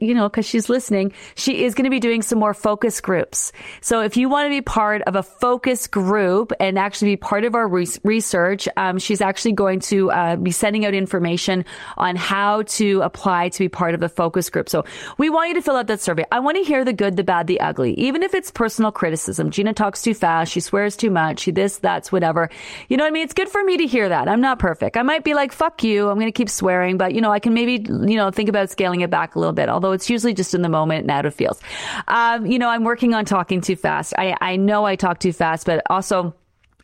[0.00, 3.52] you know, because she's listening, she is going to be doing some more focus groups.
[3.82, 7.44] So if you want to be part of a focus group and actually be part
[7.44, 11.66] of our re- research, um, she's actually going to uh, be sending out information
[11.98, 14.70] on how to apply to be part of the focus group.
[14.70, 14.86] So
[15.18, 16.24] we want you to fill out that survey.
[16.32, 19.50] I want to hear the good, the bad, the ugly, even if it's personal criticism.
[19.50, 20.52] Gina talks too fast.
[20.52, 21.40] She swears too much.
[21.40, 22.48] She this, that's, whatever.
[22.88, 23.24] You know what I mean?
[23.24, 24.26] It's good for me to hear that.
[24.26, 24.96] I'm not perfect.
[24.96, 26.08] I might be like, fuck you.
[26.08, 28.70] I'm going to keep swearing, but you know, I can maybe, you know, think about
[28.70, 31.10] scaling it back a little bit it, although it's usually just in the moment and
[31.10, 31.60] out of feels.
[32.08, 34.14] Um, you know, I'm working on talking too fast.
[34.18, 36.34] I, I know I talk too fast, but also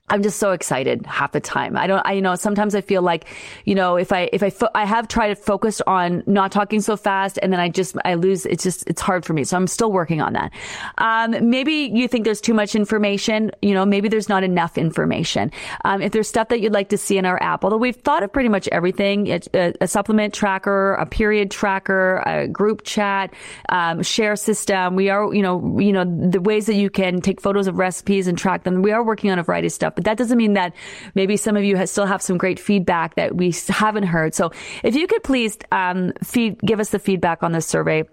[0.09, 1.77] I'm just so excited half the time.
[1.77, 3.25] I don't, I, you know, sometimes I feel like,
[3.65, 6.83] you know, if I, if I, fo- I have tried to focus on not talking
[6.83, 9.45] so fast and then I just, I lose, it's just, it's hard for me.
[9.45, 10.53] So I'm still working on that.
[10.99, 15.51] Um, maybe you think there's too much information, you know, maybe there's not enough information.
[15.85, 18.23] Um, if there's stuff that you'd like to see in our app, although we've thought
[18.23, 23.33] of pretty much everything, a, a supplement tracker, a period tracker, a group chat,
[23.71, 24.95] um, share system.
[24.95, 28.27] We are, you know, you know, the ways that you can take photos of recipes
[28.27, 28.83] and track them.
[28.83, 30.75] We are working on a variety of stuff but that doesn't mean that
[31.15, 34.35] maybe some of you still have some great feedback that we haven't heard.
[34.35, 34.51] So
[34.83, 38.05] if you could please um, feed, give us the feedback on this survey.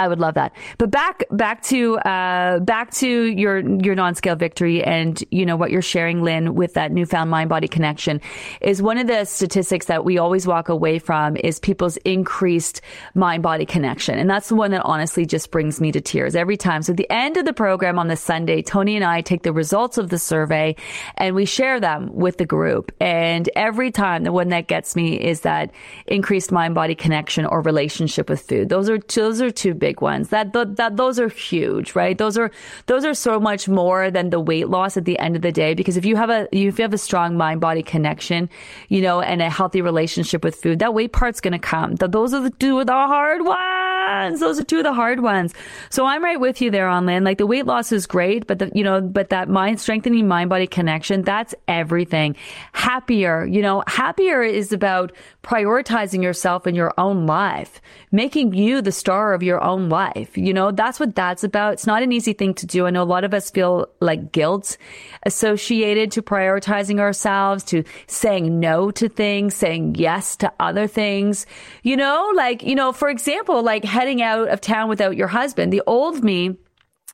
[0.00, 0.52] I would love that.
[0.78, 5.70] But back back to uh, back to your your non-scale victory and you know what
[5.70, 8.20] you're sharing, Lynn, with that newfound mind-body connection
[8.62, 12.80] is one of the statistics that we always walk away from is people's increased
[13.14, 16.80] mind-body connection, and that's the one that honestly just brings me to tears every time.
[16.82, 19.52] So at the end of the program on the Sunday, Tony and I take the
[19.52, 20.76] results of the survey
[21.16, 25.20] and we share them with the group, and every time the one that gets me
[25.20, 25.70] is that
[26.06, 28.70] increased mind-body connection or relationship with food.
[28.70, 30.28] Those are those are two big big ones.
[30.28, 32.16] That, that those are huge, right?
[32.16, 32.50] Those are
[32.86, 35.74] those are so much more than the weight loss at the end of the day.
[35.74, 38.48] Because if you have a if you have a strong mind body connection,
[38.88, 41.96] you know, and a healthy relationship with food, that weight part's going to come.
[41.96, 44.40] Those are the two of the hard ones.
[44.40, 45.54] Those are two of the hard ones.
[45.90, 47.24] So I'm right with you there on Lynn.
[47.24, 50.50] Like the weight loss is great, but the you know, but that mind strengthening mind
[50.50, 52.36] body connection, that's everything.
[52.72, 57.80] Happier, you know, happier is about prioritizing yourself in your own life,
[58.12, 60.36] making you the star of your own life.
[60.36, 61.74] You know, that's what that's about.
[61.74, 62.86] It's not an easy thing to do.
[62.86, 64.76] I know a lot of us feel like guilt
[65.24, 71.46] associated to prioritizing ourselves, to saying no to things, saying yes to other things.
[71.82, 75.72] You know, like, you know, for example, like heading out of town without your husband.
[75.72, 76.58] The old me,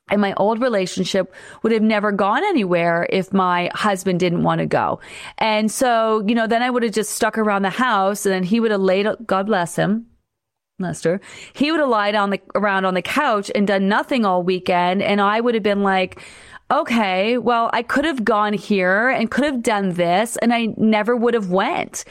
[0.09, 4.65] and my old relationship would have never gone anywhere if my husband didn't want to
[4.65, 4.99] go.
[5.37, 8.43] And so, you know, then I would have just stuck around the house and then
[8.43, 10.07] he would have laid, God bless him,
[10.79, 11.19] Lester,
[11.53, 15.01] he would have lied on the around on the couch and done nothing all weekend,
[15.01, 16.21] and I would have been like,
[16.69, 21.15] okay, well, I could have gone here and could have done this, and I never
[21.15, 22.03] would have went.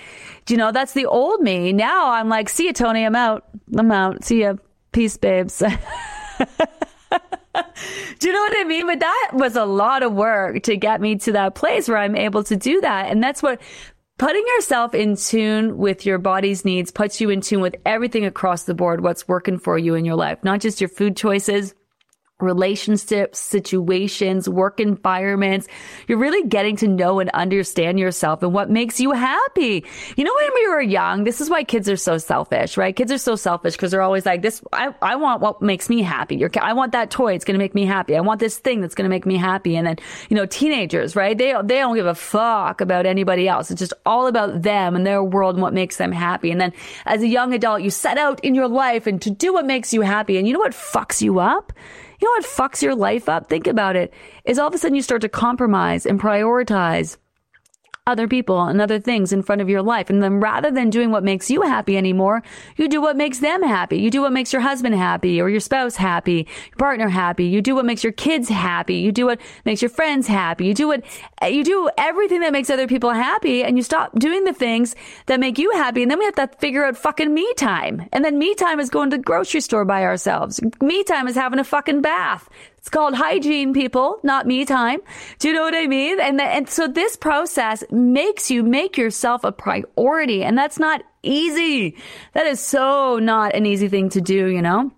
[0.46, 1.72] Do you know that's the old me?
[1.72, 3.04] Now I'm like, see you, Tony.
[3.04, 3.44] I'm out.
[3.76, 4.24] I'm out.
[4.24, 4.54] See ya.
[4.90, 5.62] Peace, babes.
[8.19, 8.87] Do you know what I mean?
[8.87, 12.16] But that was a lot of work to get me to that place where I'm
[12.16, 13.11] able to do that.
[13.11, 13.61] And that's what
[14.19, 18.62] Putting yourself in tune with your body's needs puts you in tune with everything across
[18.62, 21.75] the board, what's working for you in your life, not just your food choices,
[22.40, 25.66] relationships, situations, work environments.
[26.07, 29.87] You're really getting to know and understand yourself and what makes you happy.
[30.16, 32.94] You know, when we were young, this is why kids are so selfish, right?
[32.94, 36.03] Kids are so selfish because they're always like, this, I, I want what makes me
[36.03, 36.44] happy.
[36.61, 37.35] I want that toy.
[37.35, 38.14] It's going to make me happy.
[38.14, 39.75] I want this thing that's going to make me happy.
[39.75, 39.96] And then,
[40.29, 41.38] you know, teenagers, right?
[41.38, 43.70] They, they don't give a fuck about anybody else.
[43.70, 46.51] It's just all about them and their world and what makes them happy.
[46.51, 46.75] And then
[47.07, 49.94] as a young adult, you set out in your life and to do what makes
[49.94, 50.37] you happy.
[50.37, 51.72] And you know what fucks you up?
[52.20, 53.48] You know what fucks your life up?
[53.48, 54.12] Think about it.
[54.44, 57.16] Is all of a sudden you start to compromise and prioritize
[58.07, 60.09] other people and other things in front of your life.
[60.09, 62.42] And then rather than doing what makes you happy anymore,
[62.77, 63.99] you do what makes them happy.
[63.99, 67.47] You do what makes your husband happy or your spouse happy, your partner happy.
[67.47, 68.97] You do what makes your kids happy.
[68.97, 70.66] You do what makes your friends happy.
[70.66, 71.05] You do what,
[71.49, 74.95] you do everything that makes other people happy and you stop doing the things
[75.27, 76.03] that make you happy.
[76.03, 78.09] And then we have to figure out fucking me time.
[78.12, 80.61] And then me time is going to the grocery store by ourselves.
[80.81, 82.49] Me time is having a fucking bath.
[82.87, 85.01] It's called hygiene, people, not me time.
[85.40, 86.20] Do you know what I mean?
[86.20, 90.44] And, the, and so this process makes you make yourself a priority.
[90.44, 91.96] And that's not easy.
[92.35, 94.92] That is so not an easy thing to do, you know?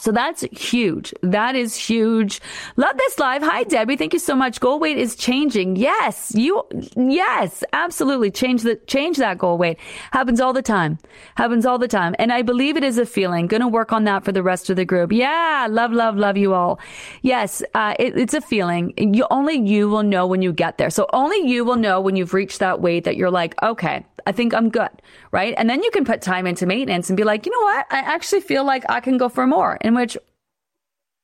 [0.00, 1.12] So that's huge.
[1.22, 2.40] That is huge.
[2.76, 3.42] Love this live.
[3.42, 3.96] Hi, Debbie.
[3.96, 4.58] Thank you so much.
[4.58, 5.76] Goal weight is changing.
[5.76, 6.62] Yes, you,
[6.96, 8.30] yes, absolutely.
[8.30, 9.78] Change the, change that goal weight.
[10.12, 10.98] Happens all the time.
[11.34, 12.16] Happens all the time.
[12.18, 13.46] And I believe it is a feeling.
[13.46, 15.12] Gonna work on that for the rest of the group.
[15.12, 15.66] Yeah.
[15.68, 16.80] Love, love, love you all.
[17.20, 17.62] Yes.
[17.74, 18.94] Uh, it, it's a feeling.
[18.96, 20.88] You, only you will know when you get there.
[20.88, 24.32] So only you will know when you've reached that weight that you're like, okay, I
[24.32, 24.90] think I'm good,
[25.32, 25.54] right?
[25.56, 27.86] And then you can put time into maintenance and be like, you know what?
[27.90, 30.16] I actually feel like I can go for more, in which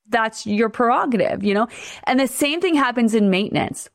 [0.08, 1.68] that's your prerogative, you know?
[2.04, 3.88] And the same thing happens in maintenance.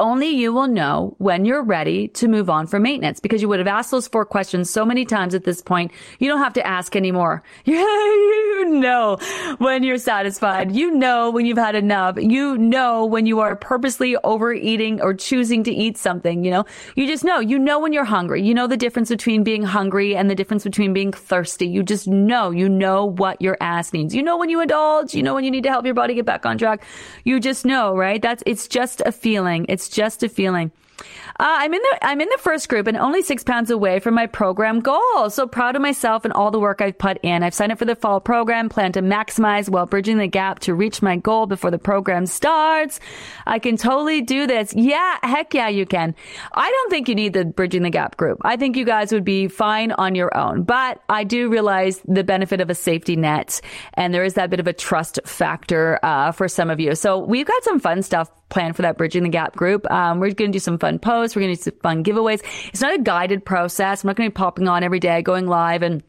[0.00, 3.60] Only you will know when you're ready to move on for maintenance because you would
[3.60, 5.92] have asked those four questions so many times at this point.
[6.18, 7.44] You don't have to ask anymore.
[7.64, 9.18] you know
[9.58, 10.72] when you're satisfied.
[10.72, 12.16] You know when you've had enough.
[12.18, 16.64] You know when you are purposely overeating or choosing to eat something, you know,
[16.96, 18.42] you just know, you know when you're hungry.
[18.42, 21.68] You know the difference between being hungry and the difference between being thirsty.
[21.68, 24.12] You just know, you know what your ass needs.
[24.12, 26.26] You know when you indulge, you know when you need to help your body get
[26.26, 26.82] back on track.
[27.22, 28.20] You just know, right?
[28.20, 29.66] That's, it's just a feeling.
[29.68, 30.72] It's it's just a feeling.
[31.40, 34.14] Uh, I'm in the I'm in the first group and only six pounds away from
[34.14, 35.30] my program goal.
[35.30, 37.42] So proud of myself and all the work I've put in.
[37.42, 40.74] I've signed up for the fall program, plan to maximize while bridging the gap to
[40.74, 43.00] reach my goal before the program starts.
[43.46, 44.72] I can totally do this.
[44.76, 46.14] Yeah, heck yeah, you can.
[46.52, 48.38] I don't think you need the bridging the gap group.
[48.42, 52.22] I think you guys would be fine on your own, but I do realize the
[52.22, 53.60] benefit of a safety net,
[53.94, 56.94] and there is that bit of a trust factor uh, for some of you.
[56.94, 59.90] So we've got some fun stuff planned for that bridging the gap group.
[59.90, 61.23] Um, we're going to do some fun posts.
[61.32, 62.42] We're going to do fun giveaways.
[62.68, 64.02] It's not a guided process.
[64.02, 66.02] I'm not going to be popping on every day, going live and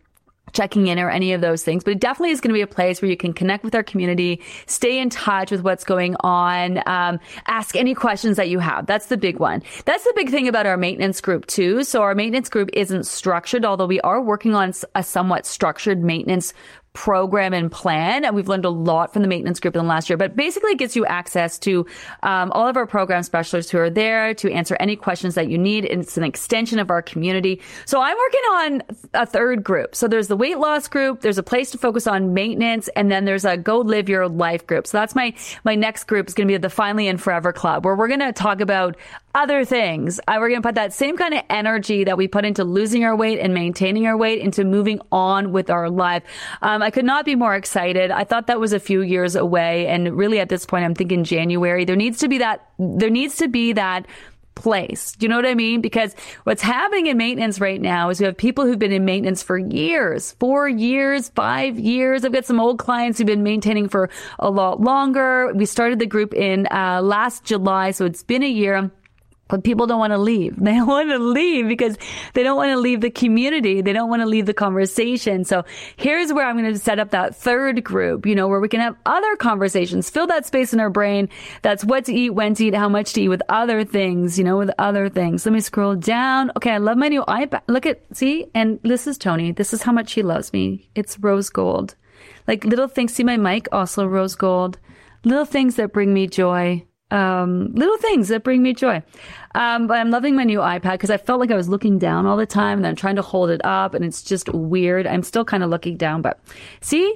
[0.54, 2.68] checking in or any of those things, but it definitely is going to be a
[2.68, 6.82] place where you can connect with our community, stay in touch with what's going on,
[6.88, 8.86] um, ask any questions that you have.
[8.86, 9.62] That's the big one.
[9.84, 11.84] That's the big thing about our maintenance group too.
[11.84, 16.54] So our maintenance group isn't structured, although we are working on a somewhat structured maintenance
[16.96, 18.26] program and plan.
[18.26, 20.72] And we've learned a lot from the maintenance group in the last year, but basically
[20.72, 21.86] it gets you access to
[22.24, 25.58] um, all of our program specialists who are there to answer any questions that you
[25.58, 25.86] need.
[25.86, 27.62] It's an extension of our community.
[27.86, 28.84] So I'm working on
[29.14, 29.96] a third group.
[29.96, 31.22] So there's the weight loss group.
[31.22, 32.88] There's a place to focus on maintenance.
[32.96, 34.88] And then there's a go live your life group.
[34.88, 35.34] So that's my,
[35.64, 38.22] my next group is going to be the finally and forever club where we're going
[38.22, 38.96] to talk about
[39.36, 40.20] other things.
[40.28, 43.04] Uh, we're going to put that same kind of energy that we put into losing
[43.04, 46.24] our weight and maintaining our weight into moving on with our life.
[46.62, 48.10] Um, I could not be more excited.
[48.10, 49.88] I thought that was a few years away.
[49.88, 51.84] And really at this point, I'm thinking January.
[51.84, 54.08] There needs to be that, there needs to be that
[54.56, 55.12] place.
[55.12, 55.82] Do you know what I mean?
[55.82, 56.16] Because
[56.46, 59.58] what's happening in maintenance right now is we have people who've been in maintenance for
[59.58, 62.24] years, four years, five years.
[62.24, 64.10] I've got some old clients who've been maintaining for
[64.40, 65.52] a lot longer.
[65.54, 68.92] We started the group in uh, last July, so it's been a year.
[69.48, 70.56] But people don't want to leave.
[70.66, 71.96] They want to leave because
[72.34, 73.82] they don't want to leave the community.
[73.82, 75.44] They don't want to leave the conversation.
[75.44, 75.64] So
[75.96, 78.80] here's where I'm going to set up that third group, you know, where we can
[78.80, 81.30] have other conversations, fill that space in our brain.
[81.62, 84.44] That's what to eat, when to eat, how much to eat with other things, you
[84.44, 85.46] know, with other things.
[85.46, 86.52] Let me scroll down.
[86.58, 86.72] Okay.
[86.72, 87.62] I love my new iPad.
[87.68, 89.52] Look at, see, and this is Tony.
[89.52, 90.90] This is how much he loves me.
[90.96, 91.96] It's rose gold.
[92.48, 93.14] Like little things.
[93.14, 94.80] See my mic, also rose gold.
[95.24, 99.04] Little things that bring me joy um, little things that bring me joy.
[99.54, 102.26] Um, but I'm loving my new iPad because I felt like I was looking down
[102.26, 105.08] all the time and I'm trying to hold it up and it's just weird.
[105.08, 106.40] I'm still kind of looking down, but
[106.82, 107.16] see,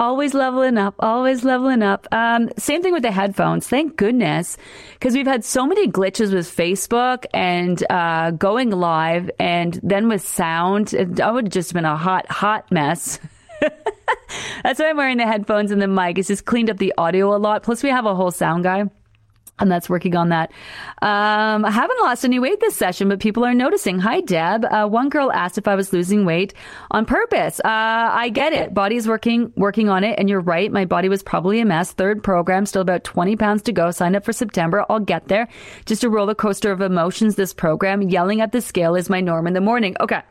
[0.00, 2.06] always leveling up, always leveling up.
[2.12, 3.66] Um, same thing with the headphones.
[3.66, 4.56] Thank goodness,
[4.92, 10.22] because we've had so many glitches with Facebook and uh, going live, and then with
[10.22, 13.18] sound, it, would have just been a hot, hot mess.
[14.62, 16.18] That's why I'm wearing the headphones and the mic.
[16.18, 17.62] It's just cleaned up the audio a lot.
[17.62, 18.84] Plus, we have a whole sound guy
[19.58, 20.50] and that's working on that.
[21.02, 23.98] Um, I haven't lost any weight this session, but people are noticing.
[23.98, 24.64] Hi, Deb.
[24.64, 26.54] Uh, one girl asked if I was losing weight
[26.90, 27.60] on purpose.
[27.60, 28.74] Uh, I get it.
[28.74, 30.18] Body's working, working on it.
[30.18, 30.70] And you're right.
[30.70, 31.92] My body was probably a mess.
[31.92, 33.90] Third program, still about 20 pounds to go.
[33.90, 34.84] Signed up for September.
[34.88, 35.48] I'll get there.
[35.86, 37.34] Just a roller coaster of emotions.
[37.34, 39.96] This program, yelling at the scale is my norm in the morning.
[40.00, 40.22] Okay.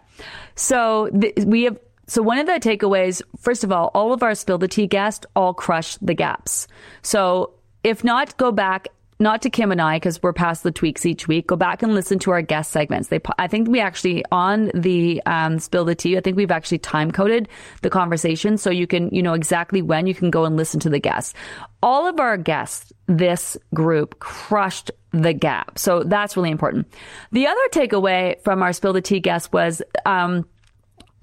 [0.56, 1.78] So th- we have
[2.10, 5.26] so one of the takeaways, first of all, all of our spill the tea guests
[5.36, 6.68] all crush the gaps.
[7.02, 7.54] So
[7.84, 8.88] if not, go back
[9.20, 11.48] not to Kim and I because we're past the tweaks each week.
[11.48, 13.10] Go back and listen to our guest segments.
[13.10, 16.18] They, I think we actually on the um, spill the tea.
[16.18, 17.50] I think we've actually time coded
[17.82, 20.90] the conversation so you can you know exactly when you can go and listen to
[20.90, 21.34] the guests.
[21.82, 25.80] All of our guests, this group crushed the gap.
[25.80, 26.88] So that's really important.
[27.32, 29.82] The other takeaway from our spill the tea guest was.
[30.06, 30.46] Um,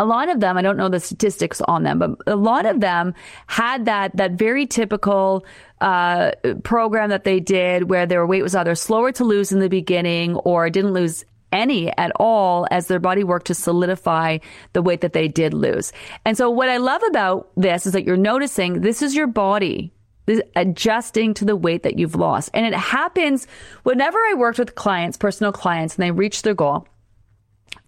[0.01, 2.81] a lot of them, I don't know the statistics on them, but a lot of
[2.81, 3.15] them
[3.47, 5.45] had that that very typical
[5.81, 6.33] uh,
[6.63, 10.37] program that they did where their weight was either slower to lose in the beginning
[10.37, 14.39] or didn't lose any at all as their body worked to solidify
[14.73, 15.93] the weight that they did lose.
[16.25, 19.93] And so what I love about this is that you're noticing this is your body
[20.57, 22.51] adjusting to the weight that you've lost.
[22.55, 23.47] And it happens
[23.83, 26.89] whenever I worked with clients, personal clients, and they reach their goal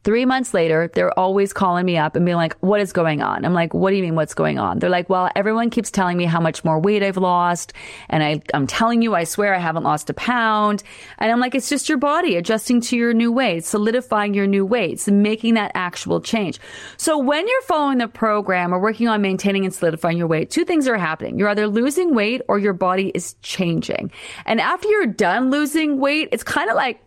[0.06, 3.44] Three months later, they're always calling me up and being like, what is going on?
[3.44, 4.78] I'm like, what do you mean what's going on?
[4.78, 7.72] They're like, well, everyone keeps telling me how much more weight I've lost.
[8.08, 10.84] And I, I'm telling you, I swear I haven't lost a pound.
[11.18, 14.64] And I'm like, it's just your body adjusting to your new weight, solidifying your new
[14.64, 16.60] weights, making that actual change.
[16.98, 20.64] So when you're following the program or working on maintaining and solidifying your weight, two
[20.64, 21.36] things are happening.
[21.36, 24.12] You're either losing weight or your body is changing.
[24.44, 27.00] And after you're done losing weight, it's kind of like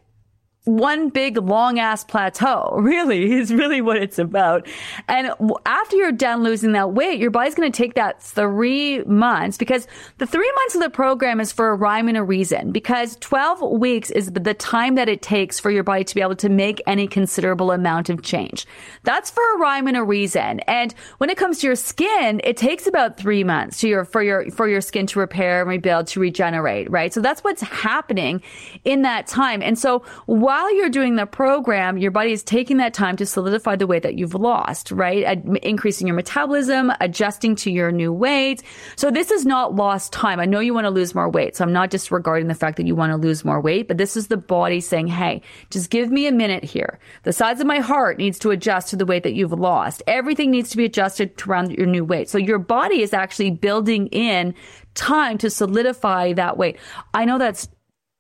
[0.78, 4.68] one big long ass plateau, really, is really what it's about.
[5.08, 5.32] And
[5.66, 9.88] after you're done losing that weight, your body's going to take that three months because
[10.18, 13.80] the three months of the program is for a rhyme and a reason because 12
[13.80, 16.82] weeks is the time that it takes for your body to be able to make
[16.86, 18.66] any considerable amount of change.
[19.04, 20.60] That's for a rhyme and a reason.
[20.62, 24.22] And when it comes to your skin, it takes about three months to your, for
[24.22, 27.14] your, for your skin to repair and rebuild, to regenerate, right?
[27.14, 28.42] So that's what's happening
[28.84, 29.62] in that time.
[29.62, 33.26] And so while while you're doing the program, your body is taking that time to
[33.26, 35.24] solidify the weight that you've lost, right?
[35.24, 38.62] Ad- increasing your metabolism, adjusting to your new weight.
[38.98, 40.38] So this is not lost time.
[40.38, 41.56] I know you want to lose more weight.
[41.56, 44.18] So I'm not disregarding the fact that you want to lose more weight, but this
[44.18, 47.00] is the body saying, Hey, just give me a minute here.
[47.24, 50.04] The size of my heart needs to adjust to the weight that you've lost.
[50.08, 52.30] Everything needs to be adjusted to around your new weight.
[52.30, 54.54] So your body is actually building in
[54.94, 56.78] time to solidify that weight.
[57.14, 57.70] I know that's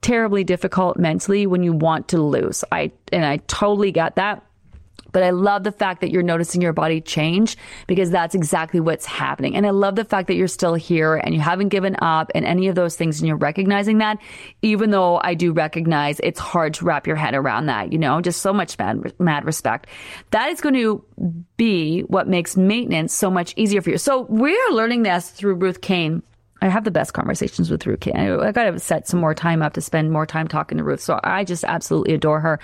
[0.02, 2.64] terribly difficult mentally when you want to lose.
[2.72, 4.46] I and I totally get that.
[5.12, 9.06] But I love the fact that you're noticing your body change because that's exactly what's
[9.06, 9.56] happening.
[9.56, 12.46] And I love the fact that you're still here and you haven't given up and
[12.46, 14.20] any of those things and you're recognizing that,
[14.62, 18.22] even though I do recognize it's hard to wrap your head around that, you know,
[18.22, 19.88] just so much mad, mad respect.
[20.32, 21.04] That is going to
[21.58, 23.98] be what makes maintenance so much easier for you.
[23.98, 26.22] So we are learning this through Ruth Kane
[26.62, 28.08] I have the best conversations with Ruth.
[28.14, 30.84] I, I got to set some more time up to spend more time talking to
[30.84, 31.02] Ruth.
[31.02, 32.60] So I just absolutely adore her.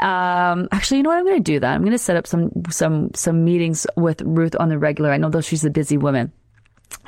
[0.00, 1.18] Um, actually, you know what?
[1.18, 1.74] I'm going to do that.
[1.74, 5.12] I'm going to set up some some some meetings with Ruth on the regular.
[5.12, 6.32] I know though she's a busy woman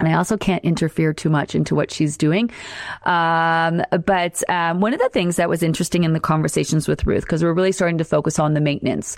[0.01, 2.51] and I also can't interfere too much into what she's doing.
[3.05, 7.23] Um, but um, one of the things that was interesting in the conversations with Ruth,
[7.23, 9.17] because we're really starting to focus on the maintenance.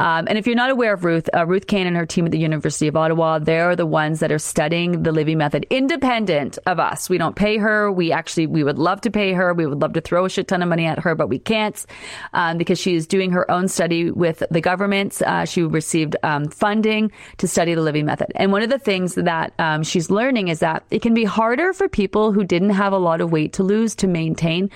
[0.00, 2.32] Um, and if you're not aware of Ruth, uh, Ruth Kane and her team at
[2.32, 6.80] the University of Ottawa, they're the ones that are studying the Livy method independent of
[6.80, 7.08] us.
[7.08, 7.92] We don't pay her.
[7.92, 9.54] We actually, we would love to pay her.
[9.54, 11.84] We would love to throw a shit ton of money at her, but we can't
[12.32, 15.20] um, because she is doing her own study with the government.
[15.22, 18.32] Uh, she received um, funding to study the Livy method.
[18.34, 21.24] And one of the things that um, she she's learning is that it can be
[21.24, 24.68] harder for people who didn't have a lot of weight to lose to maintain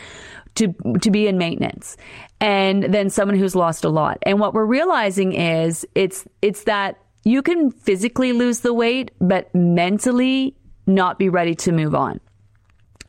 [0.54, 1.98] to to be in maintenance
[2.40, 4.16] and then someone who's lost a lot.
[4.22, 9.54] And what we're realizing is it's it's that you can physically lose the weight but
[9.54, 12.20] mentally not be ready to move on.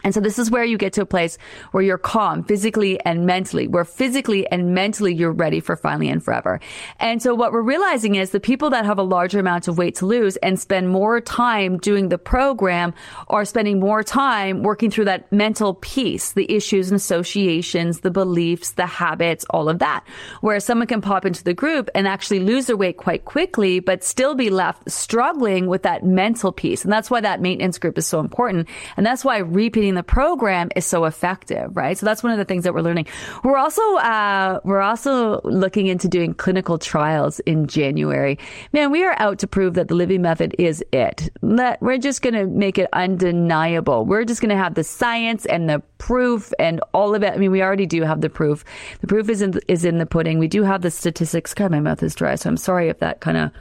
[0.06, 1.40] And so this is where you get to a place
[1.72, 6.24] where you're calm physically and mentally, where physically and mentally you're ready for finally and
[6.24, 6.60] forever.
[7.00, 9.96] And so what we're realizing is the people that have a larger amount of weight
[9.96, 12.94] to lose and spend more time doing the program
[13.30, 18.74] are spending more time working through that mental piece, the issues and associations, the beliefs,
[18.74, 20.06] the habits, all of that.
[20.42, 24.04] Whereas someone can pop into the group and actually lose their weight quite quickly, but
[24.04, 26.84] still be left struggling with that mental piece.
[26.84, 28.68] And that's why that maintenance group is so important.
[28.98, 31.98] And that's why repeating the program is so effective, right?
[31.98, 33.08] So that's one of the things that we're learning.
[33.44, 38.38] We're also uh, we're also looking into doing clinical trials in January.
[38.74, 41.30] Man, we are out to prove that the Livy method is it.
[41.42, 44.06] We're just going to make it undeniable.
[44.06, 47.34] We're just going to have the science and the proof and all of it.
[47.34, 48.64] I mean, we already do have the proof.
[49.02, 50.40] The proof is in is in the pudding.
[50.40, 51.54] We do have the statistics.
[51.54, 53.52] God, my mouth is dry, so I'm sorry if that kind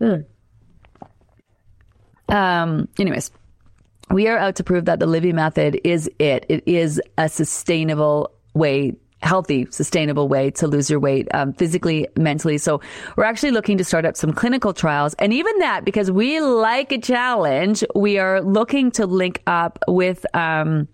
[0.00, 0.24] of.
[2.28, 2.88] Um.
[2.98, 3.30] Anyways,
[4.10, 6.46] we are out to prove that the Livy method is it.
[6.48, 12.58] It is a sustainable way healthy, sustainable way to lose your weight um, physically, mentally.
[12.58, 12.80] So
[13.16, 15.14] we're actually looking to start up some clinical trials.
[15.14, 20.26] And even that, because we like a challenge, we are looking to link up with,
[20.34, 20.88] um,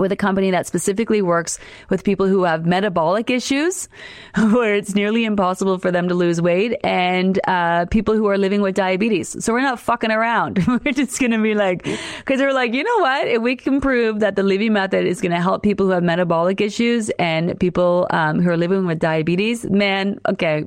[0.00, 1.58] with a company that specifically works
[1.90, 3.88] with people who have metabolic issues,
[4.36, 8.62] where it's nearly impossible for them to lose weight, and uh, people who are living
[8.62, 9.44] with diabetes.
[9.44, 10.66] So we're not fucking around.
[10.84, 11.84] we're just going to be like,
[12.18, 13.28] because we're like, you know what?
[13.28, 16.02] If we can prove that the Livy method is going to help people who have
[16.02, 20.66] metabolic issues and people um, who are living with diabetes, man, okay,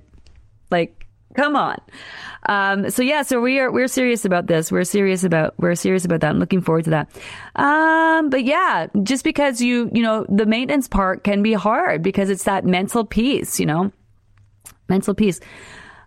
[0.72, 1.03] like,
[1.36, 1.78] come on.
[2.48, 4.72] Um, so yeah, so we are we're serious about this.
[4.72, 6.30] We're serious about we're serious about that.
[6.30, 7.10] I'm looking forward to that.
[7.56, 12.30] Um, but yeah, just because you you know the maintenance part can be hard because
[12.30, 13.92] it's that mental piece, you know,
[14.90, 15.40] mental piece.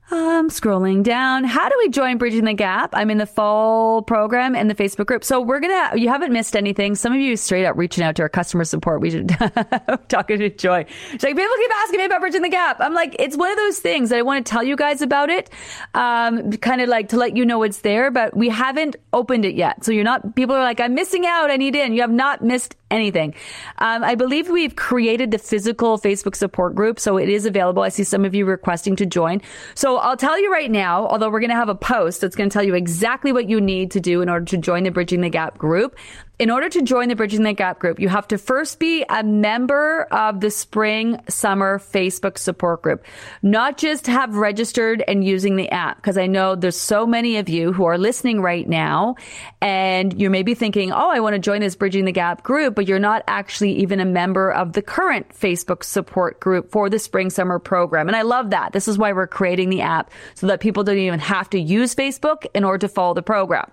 [0.08, 1.42] Um, scrolling down.
[1.42, 2.90] How do we join Bridging the Gap?
[2.92, 5.24] I'm in the fall program and the Facebook group.
[5.24, 5.96] So we're gonna.
[5.96, 6.94] You haven't missed anything.
[6.94, 9.00] Some of you straight up reaching out to our customer support.
[9.00, 9.28] We should
[10.08, 10.86] talking to Joy.
[11.10, 12.76] She's like, people keep asking me about Bridging the Gap.
[12.78, 15.28] I'm like, it's one of those things that I want to tell you guys about
[15.28, 15.50] it.
[15.94, 19.56] Um, kind of like to let you know it's there, but we haven't opened it
[19.56, 19.84] yet.
[19.84, 20.36] So you're not.
[20.36, 21.50] People are like, I'm missing out.
[21.50, 21.92] I need in.
[21.92, 23.34] You have not missed anything.
[23.78, 27.82] Um, I believe we've created the physical Facebook support group, so it is available.
[27.82, 29.42] I see some of you requesting to join.
[29.74, 32.48] So I'll tell you right now, although we're going to have a post that's going
[32.48, 35.20] to tell you exactly what you need to do in order to join the Bridging
[35.20, 35.96] the Gap group
[36.38, 39.22] in order to join the Bridging the Gap group, you have to first be a
[39.22, 43.04] member of the spring summer Facebook support group,
[43.42, 46.02] not just have registered and using the app.
[46.02, 49.16] Cause I know there's so many of you who are listening right now
[49.62, 52.74] and you may be thinking, Oh, I want to join this Bridging the Gap group,
[52.74, 56.98] but you're not actually even a member of the current Facebook support group for the
[56.98, 58.08] spring summer program.
[58.08, 58.72] And I love that.
[58.72, 61.94] This is why we're creating the app so that people don't even have to use
[61.94, 63.70] Facebook in order to follow the program.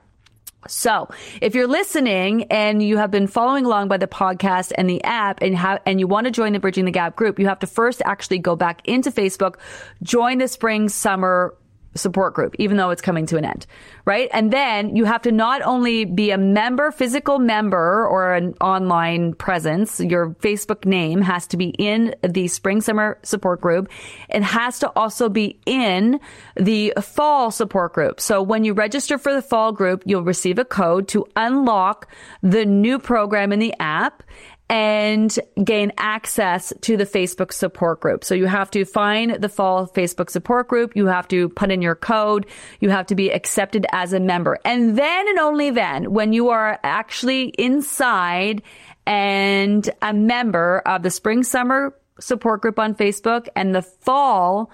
[0.68, 1.10] So
[1.42, 5.42] if you're listening and you have been following along by the podcast and the app
[5.42, 7.68] and have, and you want to join the Bridging the Gap group, you have to
[7.68, 9.56] first actually go back into Facebook,
[10.02, 11.56] join the spring summer
[11.96, 13.66] support group, even though it's coming to an end,
[14.06, 14.30] right?
[14.34, 19.34] And then you have to not only be a member, physical member or an online
[19.34, 23.90] presence, your Facebook name has to be in the spring summer support group.
[24.30, 26.20] It has to also be in
[26.56, 28.20] the fall support group.
[28.20, 32.08] So when you register for the fall group, you'll receive a code to unlock
[32.42, 34.24] the new program in the app
[34.70, 38.24] and gain access to the Facebook support group.
[38.24, 40.96] So you have to find the fall Facebook support group.
[40.96, 42.46] You have to put in your code.
[42.80, 44.58] You have to be accepted as a member.
[44.66, 48.64] And then and only then, when you are actually inside
[49.06, 54.72] and a member of the spring summer support group on Facebook and the fall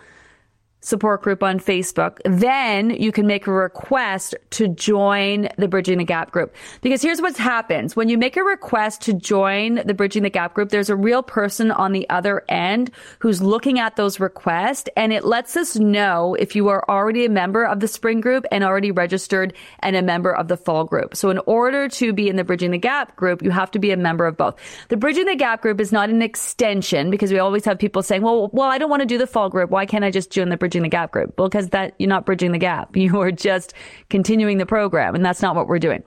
[0.81, 6.05] support group on Facebook, then you can make a request to join the Bridging the
[6.05, 6.55] Gap group.
[6.81, 7.95] Because here's what happens.
[7.95, 11.21] When you make a request to join the Bridging the Gap group, there's a real
[11.21, 16.35] person on the other end who's looking at those requests and it lets us know
[16.35, 20.01] if you are already a member of the spring group and already registered and a
[20.01, 21.15] member of the fall group.
[21.15, 23.91] So in order to be in the Bridging the Gap group, you have to be
[23.91, 24.55] a member of both.
[24.87, 28.21] The Bridging the Gap group is not an extension because we always have people saying,
[28.21, 29.69] well, well, I don't want to do the fall group.
[29.69, 31.35] Why can't I just join the Bridging bridging the gap group.
[31.35, 32.95] Because that you're not bridging the gap.
[32.99, 33.73] You are just
[34.09, 36.03] continuing the program, and that's not what we're doing.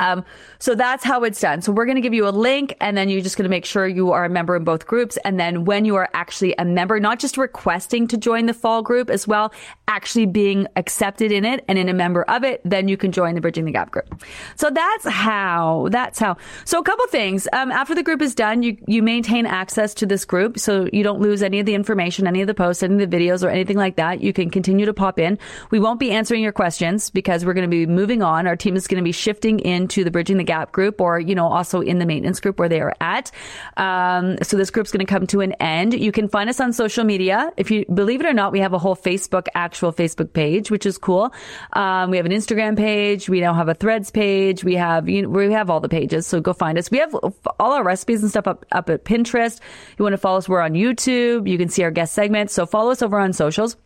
[0.00, 0.24] Um,
[0.58, 1.62] so that's how it's done.
[1.62, 3.64] So we're going to give you a link and then you're just going to make
[3.64, 5.16] sure you are a member in both groups.
[5.18, 8.82] And then when you are actually a member, not just requesting to join the fall
[8.82, 9.52] group as well,
[9.86, 13.34] actually being accepted in it and in a member of it, then you can join
[13.34, 14.22] the Bridging the Gap group.
[14.56, 16.36] So that's how, that's how.
[16.64, 17.46] So a couple things.
[17.52, 20.58] Um, after the group is done, you, you maintain access to this group.
[20.58, 23.16] So you don't lose any of the information, any of the posts, any of the
[23.16, 24.22] videos or anything like that.
[24.22, 25.38] You can continue to pop in.
[25.70, 28.46] We won't be answering your questions because we're going to be moving on.
[28.46, 29.60] Our team is going to be shifting
[29.90, 32.68] into the Bridging the Gap group or, you know, also in the maintenance group where
[32.68, 33.30] they are at.
[33.76, 35.94] Um, so this group's going to come to an end.
[35.94, 37.52] You can find us on social media.
[37.56, 40.86] If you believe it or not, we have a whole Facebook actual Facebook page, which
[40.86, 41.32] is cool.
[41.72, 43.28] Um, we have an Instagram page.
[43.28, 44.62] We now have a Threads page.
[44.62, 46.90] We have you know, we have all the pages, so go find us.
[46.90, 49.58] We have all our recipes and stuff up up at Pinterest.
[49.98, 50.48] You want to follow us?
[50.48, 51.48] We're on YouTube.
[51.48, 52.52] You can see our guest segments.
[52.52, 53.76] So follow us over on socials.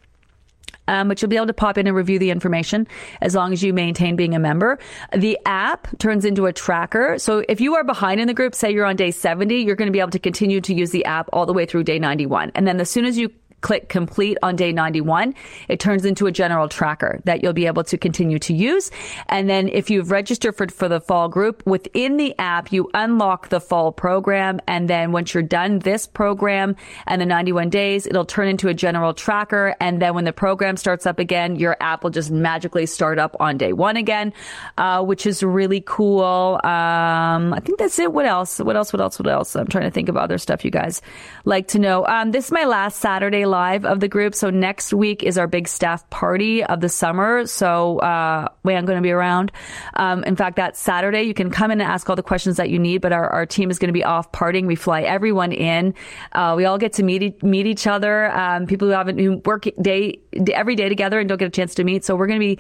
[0.88, 2.86] Um, but you'll be able to pop in and review the information
[3.20, 4.78] as long as you maintain being a member.
[5.16, 7.18] The app turns into a tracker.
[7.18, 9.88] So if you are behind in the group, say you're on day 70, you're going
[9.88, 12.52] to be able to continue to use the app all the way through day 91.
[12.54, 13.30] And then as soon as you
[13.64, 15.34] click complete on day 91,
[15.68, 18.90] it turns into a general tracker that you'll be able to continue to use.
[19.28, 23.48] And then if you've registered for, for the fall group within the app, you unlock
[23.48, 24.60] the fall program.
[24.68, 28.74] And then once you're done this program and the 91 days, it'll turn into a
[28.74, 29.74] general tracker.
[29.80, 33.34] And then when the program starts up again, your app will just magically start up
[33.40, 34.34] on day one again,
[34.76, 36.60] uh, which is really cool.
[36.62, 38.12] Um, I think that's it.
[38.12, 38.58] What else?
[38.58, 38.92] What else?
[38.92, 39.18] What else?
[39.18, 39.56] What else?
[39.56, 41.00] I'm trying to think of other stuff you guys
[41.46, 42.06] like to know.
[42.06, 44.34] Um, this is my last Saturday Live of the group.
[44.34, 47.46] So next week is our big staff party of the summer.
[47.46, 49.52] So uh, we aren't going to be around.
[49.94, 52.68] Um, in fact, that Saturday you can come in and ask all the questions that
[52.68, 53.00] you need.
[53.00, 54.66] But our, our team is going to be off partying.
[54.66, 55.94] We fly everyone in.
[56.32, 58.28] Uh, we all get to meet meet each other.
[58.36, 60.18] Um, people who haven't who work day
[60.52, 62.04] every day together and don't get a chance to meet.
[62.04, 62.58] So we're going to be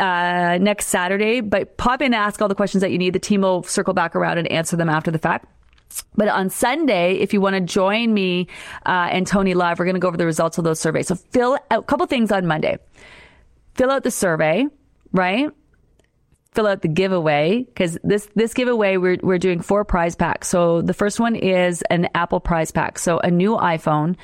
[0.00, 1.42] uh, next Saturday.
[1.42, 3.12] But pop in and ask all the questions that you need.
[3.12, 5.44] The team will circle back around and answer them after the fact.
[6.16, 8.48] But on Sunday, if you want to join me
[8.86, 11.08] uh, and Tony live, we're going to go over the results of those surveys.
[11.08, 12.78] So fill out a couple things on Monday.
[13.74, 14.66] Fill out the survey,
[15.12, 15.50] right?
[16.52, 20.48] Fill out the giveaway because this this giveaway we're we're doing four prize packs.
[20.48, 24.16] So the first one is an Apple prize pack, so a new iPhone,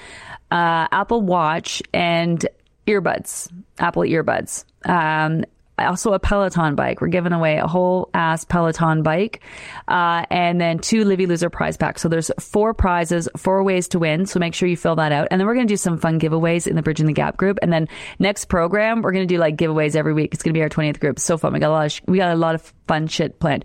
[0.51, 2.45] uh, Apple Watch, and
[2.89, 3.49] earbuds,
[3.79, 4.65] Apple earbuds.
[4.85, 5.45] Um,
[5.79, 7.01] also a Peloton bike.
[7.01, 9.41] We're giving away a whole ass Peloton bike,
[9.89, 12.03] uh, and then two Livy Loser prize packs.
[12.03, 14.27] So there's four prizes, four ways to win.
[14.27, 15.29] So make sure you fill that out.
[15.31, 17.59] And then we're going to do some fun giveaways in the Bridging the Gap group.
[17.63, 20.33] And then next program, we're going to do like giveaways every week.
[20.35, 21.19] It's going to be our 20th group.
[21.19, 21.53] So fun.
[21.53, 23.65] We got a lot of, we got a lot of fun shit planned.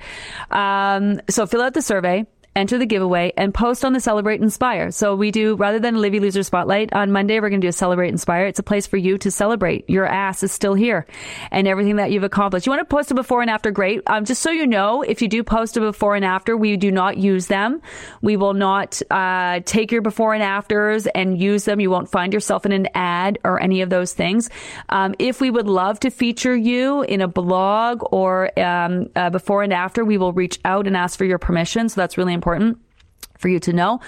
[0.49, 2.25] Um, so fill out the survey
[2.55, 4.91] enter the giveaway, and post on the Celebrate Inspire.
[4.91, 7.73] So we do, rather than Livy Loser Spotlight, on Monday we're going to do a
[7.73, 8.45] Celebrate Inspire.
[8.45, 9.89] It's a place for you to celebrate.
[9.89, 11.05] Your ass is still here
[11.49, 12.65] and everything that you've accomplished.
[12.65, 13.71] You want to post a before and after?
[13.71, 14.01] Great.
[14.07, 16.91] Um, just so you know, if you do post a before and after, we do
[16.91, 17.81] not use them.
[18.21, 21.79] We will not uh, take your before and afters and use them.
[21.79, 24.49] You won't find yourself in an ad or any of those things.
[24.89, 29.63] Um, if we would love to feature you in a blog or um, uh, before
[29.63, 31.87] and after, we will reach out and ask for your permission.
[31.87, 32.79] So that's really important important
[33.41, 33.99] for you to know.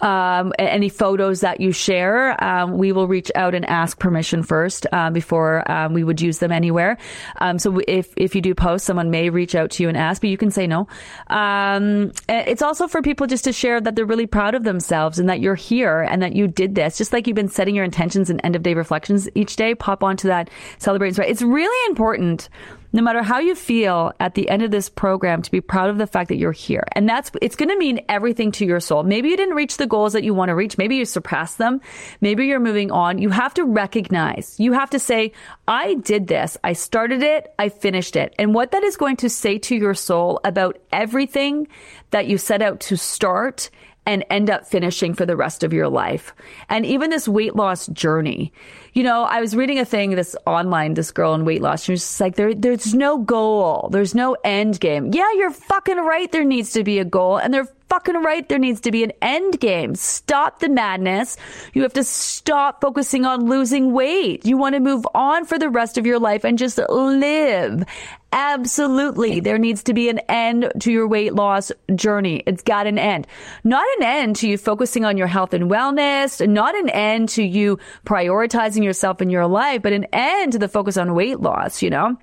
[0.00, 4.86] Um, any photos that you share, um, we will reach out and ask permission first
[4.92, 6.98] uh, before um, we would use them anywhere.
[7.40, 10.20] Um, so if if you do post, someone may reach out to you and ask,
[10.20, 10.86] but you can say no.
[11.28, 15.28] Um, it's also for people just to share that they're really proud of themselves and
[15.28, 16.98] that you're here and that you did this.
[16.98, 20.04] Just like you've been setting your intentions and end of day reflections each day, pop
[20.04, 21.24] onto that celebrating.
[21.24, 22.50] It's really important
[22.94, 25.98] no matter how you feel at the end of this program to be proud of
[25.98, 26.84] the fact that you're here.
[26.92, 29.02] And that's, it's going to mean everything to your soul.
[29.02, 30.78] Maybe you didn't reach the goals that you want to reach.
[30.78, 31.80] Maybe you surpassed them.
[32.20, 33.18] Maybe you're moving on.
[33.18, 35.32] You have to recognize, you have to say,
[35.66, 36.56] I did this.
[36.62, 37.52] I started it.
[37.58, 38.32] I finished it.
[38.38, 41.66] And what that is going to say to your soul about everything
[42.12, 43.70] that you set out to start
[44.06, 46.34] and end up finishing for the rest of your life.
[46.68, 48.52] And even this weight loss journey.
[48.92, 51.84] You know, I was reading a thing this online, this girl in weight loss.
[51.84, 53.88] She was just like, there, there's no goal.
[53.90, 55.12] There's no end game.
[55.12, 56.30] Yeah, you're fucking right.
[56.30, 58.48] There needs to be a goal and they're fucking right.
[58.48, 59.94] There needs to be an end game.
[59.94, 61.36] Stop the madness.
[61.74, 64.44] You have to stop focusing on losing weight.
[64.44, 67.84] You want to move on for the rest of your life and just live.
[68.32, 69.38] Absolutely.
[69.38, 72.42] There needs to be an end to your weight loss journey.
[72.48, 73.28] It's got an end.
[73.62, 77.44] Not an end to you focusing on your health and wellness, not an end to
[77.44, 81.80] you prioritizing yourself in your life, but an end to the focus on weight loss,
[81.80, 82.16] you know?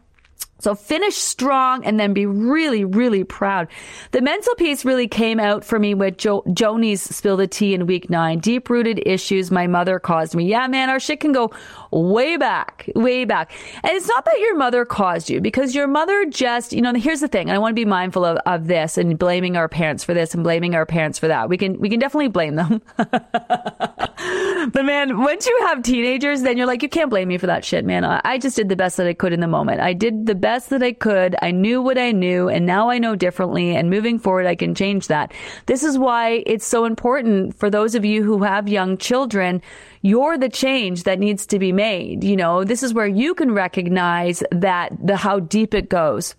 [0.61, 3.67] So finish strong and then be really, really proud.
[4.11, 7.87] The mental piece really came out for me with jo- Joni's spill the tea in
[7.87, 8.39] week nine.
[8.39, 10.45] Deep rooted issues my mother caused me.
[10.45, 11.51] Yeah, man, our shit can go
[11.91, 13.51] way back, way back.
[13.83, 17.21] And it's not that your mother caused you because your mother just, you know, here's
[17.21, 17.49] the thing.
[17.49, 20.43] I want to be mindful of, of this and blaming our parents for this and
[20.43, 21.49] blaming our parents for that.
[21.49, 22.83] We can, we can definitely blame them.
[22.97, 27.65] but man, once you have teenagers, then you're like, you can't blame me for that
[27.65, 28.05] shit, man.
[28.05, 29.81] I, I just did the best that I could in the moment.
[29.81, 31.35] I did the best that I could.
[31.41, 33.75] I knew what I knew and now I know differently.
[33.75, 35.33] And moving forward, I can change that.
[35.65, 39.61] This is why it's so important for those of you who have young children
[40.03, 42.23] you're the change that needs to be made.
[42.23, 46.35] You know, this is where you can recognize that the how deep it goes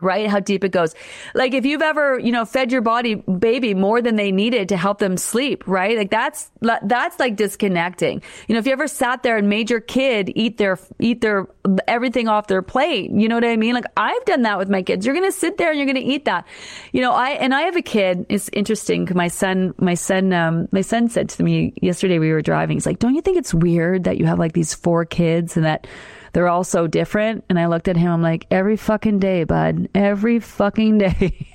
[0.00, 0.28] right?
[0.28, 0.94] How deep it goes.
[1.34, 4.76] Like if you've ever, you know, fed your body baby more than they needed to
[4.76, 5.96] help them sleep, right?
[5.96, 8.22] Like that's, that's like disconnecting.
[8.48, 11.46] You know, if you ever sat there and made your kid eat their, eat their,
[11.88, 13.74] everything off their plate, you know what I mean?
[13.74, 15.06] Like I've done that with my kids.
[15.06, 16.46] You're going to sit there and you're going to eat that.
[16.92, 18.26] You know, I, and I have a kid.
[18.28, 19.08] It's interesting.
[19.14, 22.76] My son, my son, um, my son said to me yesterday we were driving.
[22.76, 25.64] He's like, don't you think it's weird that you have like these four kids and
[25.64, 25.86] that,
[26.36, 27.44] they're all so different.
[27.48, 31.48] And I looked at him, I'm like, every fucking day, bud, every fucking day.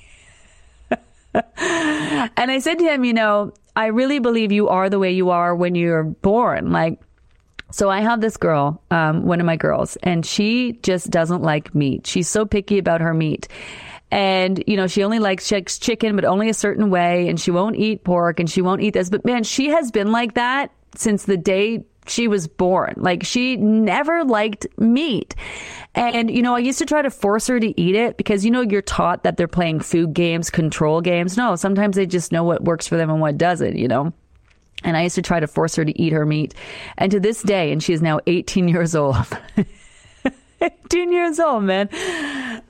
[1.34, 5.30] and I said to him, you know, I really believe you are the way you
[5.30, 6.72] are when you're born.
[6.72, 7.00] Like,
[7.70, 11.74] so I have this girl, um, one of my girls, and she just doesn't like
[11.74, 12.06] meat.
[12.06, 13.48] She's so picky about her meat.
[14.10, 17.28] And, you know, she only likes chicken, but only a certain way.
[17.28, 19.08] And she won't eat pork and she won't eat this.
[19.08, 22.94] But man, she has been like that since the day she was born.
[22.96, 25.34] Like she never liked meat.
[25.94, 28.50] And, you know, I used to try to force her to eat it because, you
[28.50, 31.36] know, you're taught that they're playing food games, control games.
[31.36, 34.12] No, sometimes they just know what works for them and what doesn't, you know?
[34.84, 36.54] And I used to try to force her to eat her meat.
[36.98, 39.16] And to this day, and she is now 18 years old.
[40.60, 41.88] 18 years old, man.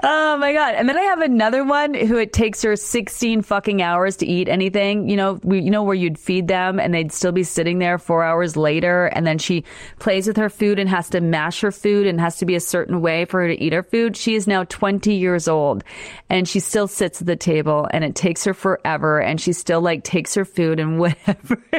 [0.04, 0.74] Oh my God.
[0.74, 4.48] And then I have another one who it takes her 16 fucking hours to eat
[4.48, 5.08] anything.
[5.08, 7.98] You know, we, you know, where you'd feed them and they'd still be sitting there
[7.98, 9.06] four hours later.
[9.06, 9.64] And then she
[10.00, 12.60] plays with her food and has to mash her food and has to be a
[12.60, 14.16] certain way for her to eat her food.
[14.16, 15.84] She is now 20 years old
[16.28, 19.20] and she still sits at the table and it takes her forever.
[19.20, 21.62] And she still like takes her food and whatever.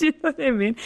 [0.00, 0.76] you know what I mean?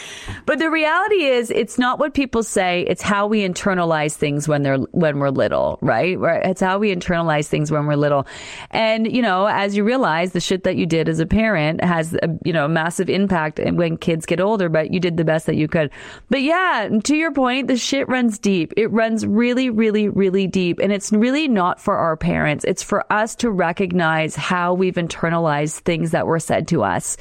[0.44, 2.84] But the reality is it's not what people say.
[2.88, 6.18] It's how we internalize things when they're, when we're little, right?
[6.32, 8.26] It's how we internalize things when we're little.
[8.70, 12.14] And, you know, as you realize the shit that you did as a parent has
[12.14, 15.46] a, you know, a massive impact when kids get older, but you did the best
[15.46, 15.90] that you could.
[16.30, 18.72] But yeah, to your point, the shit runs deep.
[18.76, 20.78] It runs really, really, really deep.
[20.78, 22.64] And it's really not for our parents.
[22.64, 27.16] It's for us to recognize how we've internalized things that were said to us,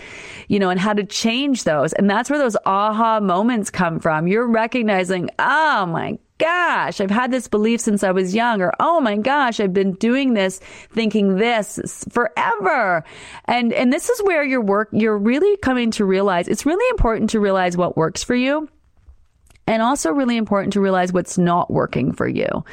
[0.48, 1.94] you know, and how to change those.
[1.94, 4.28] And that's where those aha moments come from.
[4.28, 9.00] You're recognizing, oh my gosh, I've had this belief since I was young, or oh
[9.00, 10.60] my gosh, I've been doing this,
[10.92, 13.04] thinking this forever.
[13.46, 17.30] And, and this is where your work, you're really coming to realize it's really important
[17.32, 18.68] to realize what works for you
[19.72, 22.66] and also really important to realize what's not working for you.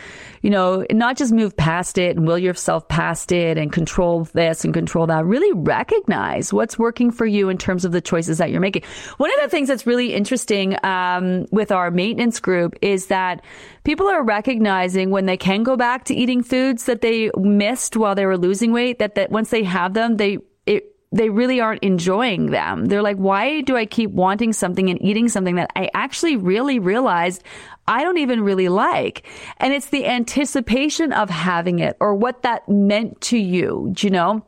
[0.42, 4.64] You know, not just move past it and will yourself past it and control this
[4.64, 5.24] and control that.
[5.24, 8.82] Really recognize what's working for you in terms of the choices that you're making.
[9.18, 13.44] One of the things that's really interesting um, with our maintenance group is that
[13.84, 18.16] people are recognizing when they can go back to eating foods that they missed while
[18.16, 21.82] they were losing weight, that, that once they have them, they, it they really aren't
[21.82, 22.86] enjoying them.
[22.86, 26.78] They're like, why do I keep wanting something and eating something that I actually really
[26.78, 27.42] realized
[27.86, 29.26] I don't even really like?
[29.56, 34.44] And it's the anticipation of having it or what that meant to you, you know?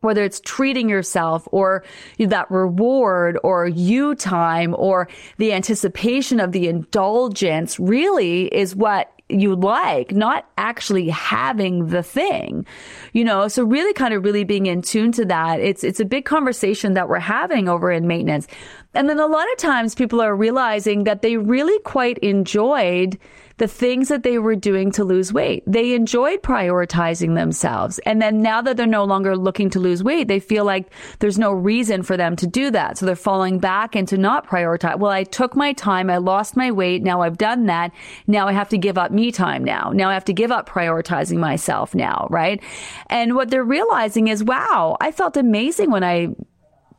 [0.00, 1.84] Whether it's treating yourself or
[2.18, 9.54] that reward or you time or the anticipation of the indulgence really is what you
[9.54, 12.66] like, not actually having the thing,
[13.12, 13.48] you know?
[13.48, 15.60] So really kind of really being in tune to that.
[15.60, 18.46] It's, it's a big conversation that we're having over in maintenance.
[18.94, 23.18] And then a lot of times people are realizing that they really quite enjoyed
[23.60, 25.62] the things that they were doing to lose weight.
[25.66, 27.98] They enjoyed prioritizing themselves.
[28.06, 31.38] And then now that they're no longer looking to lose weight, they feel like there's
[31.38, 32.96] no reason for them to do that.
[32.96, 34.98] So they're falling back into not prioritize.
[34.98, 36.08] Well, I took my time.
[36.08, 37.02] I lost my weight.
[37.02, 37.92] Now I've done that.
[38.26, 39.90] Now I have to give up me time now.
[39.92, 42.62] Now I have to give up prioritizing myself now, right?
[43.10, 46.28] And what they're realizing is, wow, I felt amazing when I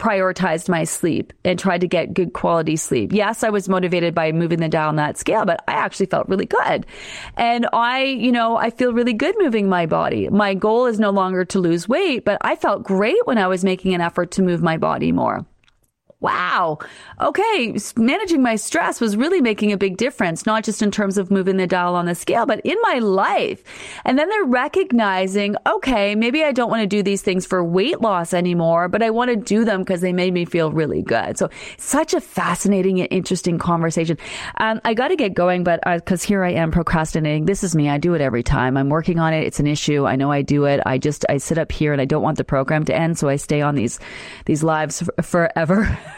[0.02, 3.14] prioritized my sleep and tried to get good quality sleep.
[3.14, 6.28] Yes, I was motivated by moving the dial on that scale, but I actually felt
[6.28, 6.88] really good.
[7.38, 10.28] And I, you know, I feel really good moving my body.
[10.30, 13.64] My goal is no longer to lose weight, but I felt great when I was
[13.64, 15.46] making an effort to move my body more
[16.22, 16.78] wow,
[17.20, 21.32] okay, managing my stress was really making a big difference, not just in terms of
[21.32, 23.64] moving the dial on the scale, but in my life.
[24.06, 28.02] And then they're recognizing, okay, maybe I don't want to do these things for weight
[28.02, 31.40] loss anymore, but I want to do them because they made me feel really good.
[31.40, 34.18] So such a fascinating and interesting conversation.
[34.58, 37.48] Um, I got to get going, but because uh, here I am procrastinating.
[37.48, 37.90] This is me.
[37.90, 38.78] I do it every time.
[38.78, 39.44] I'm working on it.
[39.44, 40.06] It's an issue.
[40.06, 40.82] I know I do it.
[40.86, 43.18] I just, I sit up here and I don't want the program to end.
[43.18, 44.00] So I stay on these,
[44.46, 45.98] these lives f- forever.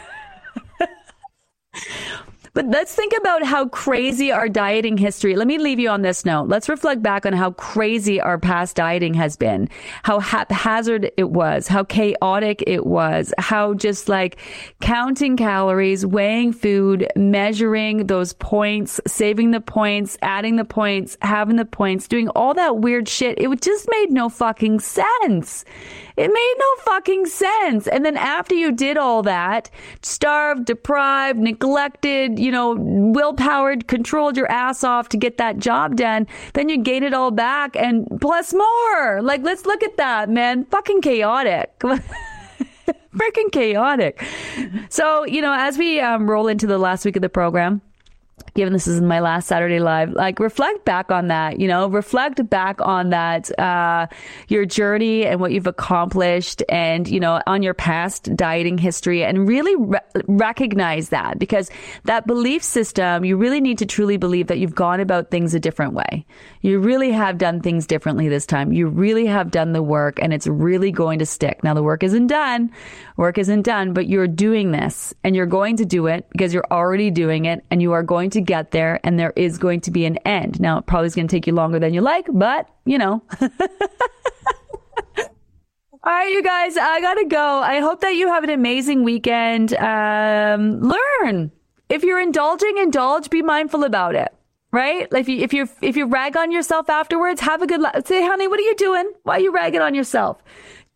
[2.54, 5.34] But let's think about how crazy our dieting history.
[5.34, 6.46] Let me leave you on this note.
[6.46, 9.68] Let's reflect back on how crazy our past dieting has been,
[10.04, 14.36] how haphazard it was, how chaotic it was, how just like
[14.80, 21.64] counting calories, weighing food, measuring those points, saving the points, adding the points, having the
[21.64, 23.36] points, doing all that weird shit.
[23.36, 25.64] It just made no fucking sense.
[26.16, 27.88] It made no fucking sense.
[27.88, 29.68] And then after you did all that,
[30.02, 36.28] starved, deprived, neglected, you know, willpowered, controlled your ass off to get that job done,
[36.52, 39.22] then you gain it all back and plus more.
[39.22, 40.66] Like, let's look at that, man.
[40.66, 41.76] Fucking chaotic.
[43.16, 44.24] Freaking chaotic.
[44.88, 47.80] So, you know, as we um, roll into the last week of the program,
[48.54, 52.48] given this is my last Saturday live, like reflect back on that, you know, reflect
[52.48, 54.06] back on that, uh,
[54.48, 59.48] your journey and what you've accomplished and, you know, on your past dieting history and
[59.48, 59.98] really re-
[60.28, 61.68] recognize that because
[62.04, 65.60] that belief system, you really need to truly believe that you've gone about things a
[65.60, 66.24] different way.
[66.60, 68.72] You really have done things differently this time.
[68.72, 71.64] You really have done the work and it's really going to stick.
[71.64, 72.70] Now the work isn't done.
[73.16, 76.66] Work isn't done, but you're doing this and you're going to do it because you're
[76.70, 79.90] already doing it and you are going to get there and there is going to
[79.90, 80.60] be an end.
[80.60, 83.22] Now, it probably is going to take you longer than you like, but you know.
[86.06, 87.60] All right, you guys, I gotta go.
[87.62, 89.72] I hope that you have an amazing weekend.
[89.72, 91.50] Um, learn.
[91.88, 93.30] If you're indulging, indulge.
[93.30, 94.30] Be mindful about it.
[94.70, 95.10] Right?
[95.10, 97.92] Like if you if you if you rag on yourself afterwards, have a good la-
[98.04, 99.10] say, honey, what are you doing?
[99.22, 100.42] Why are you ragging on yourself?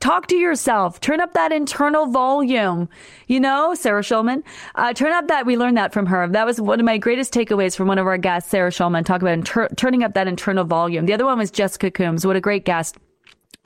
[0.01, 1.01] Talk to yourself.
[1.01, 2.89] Turn up that internal volume.
[3.27, 4.45] You know, Sarah Schulman.
[4.77, 5.45] Uh, turn up that.
[5.45, 6.29] We learned that from her.
[6.29, 9.05] That was one of my greatest takeaways from one of our guests, Sarah Schulman.
[9.05, 11.07] Talk about inter- turning up that internal volume.
[11.07, 12.25] The other one was Jessica Coombs.
[12.25, 12.97] What a great guest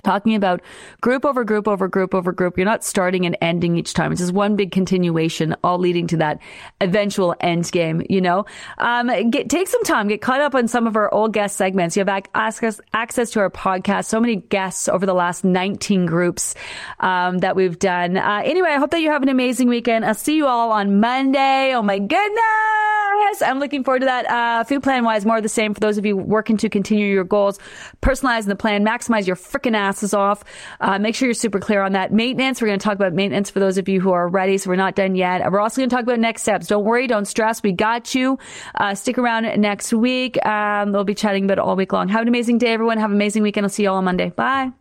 [0.05, 0.61] talking about
[1.00, 2.57] group over group over group over group.
[2.57, 4.12] You're not starting and ending each time.
[4.12, 6.40] It's just one big continuation, all leading to that
[6.80, 8.44] eventual end game, you know?
[8.78, 11.96] Um, get, take some time, get caught up on some of our old guest segments.
[11.96, 14.07] You have ac- access, access to our podcast.
[14.07, 16.55] So many guests over the last 19 groups,
[17.00, 18.16] um, that we've done.
[18.16, 20.05] Uh, anyway, I hope that you have an amazing weekend.
[20.05, 21.74] I'll see you all on Monday.
[21.74, 23.01] Oh my goodness.
[23.42, 24.28] I'm looking forward to that.
[24.28, 27.06] Uh, food plan wise, more of the same for those of you working to continue
[27.06, 27.58] your goals,
[28.02, 30.44] personalizing the plan, maximize your freaking asses off.
[30.80, 32.12] Uh, make sure you're super clear on that.
[32.12, 34.58] Maintenance, we're going to talk about maintenance for those of you who are ready.
[34.58, 35.50] So we're not done yet.
[35.50, 36.66] We're also going to talk about next steps.
[36.66, 37.62] Don't worry, don't stress.
[37.62, 38.38] We got you.
[38.74, 40.44] Uh, stick around next week.
[40.46, 42.08] Um, we'll be chatting about it all week long.
[42.08, 42.98] Have an amazing day, everyone.
[42.98, 43.64] Have an amazing weekend.
[43.64, 44.30] I'll see you all on Monday.
[44.30, 44.72] Bye.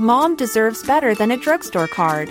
[0.00, 2.30] Mom deserves better than a drugstore card.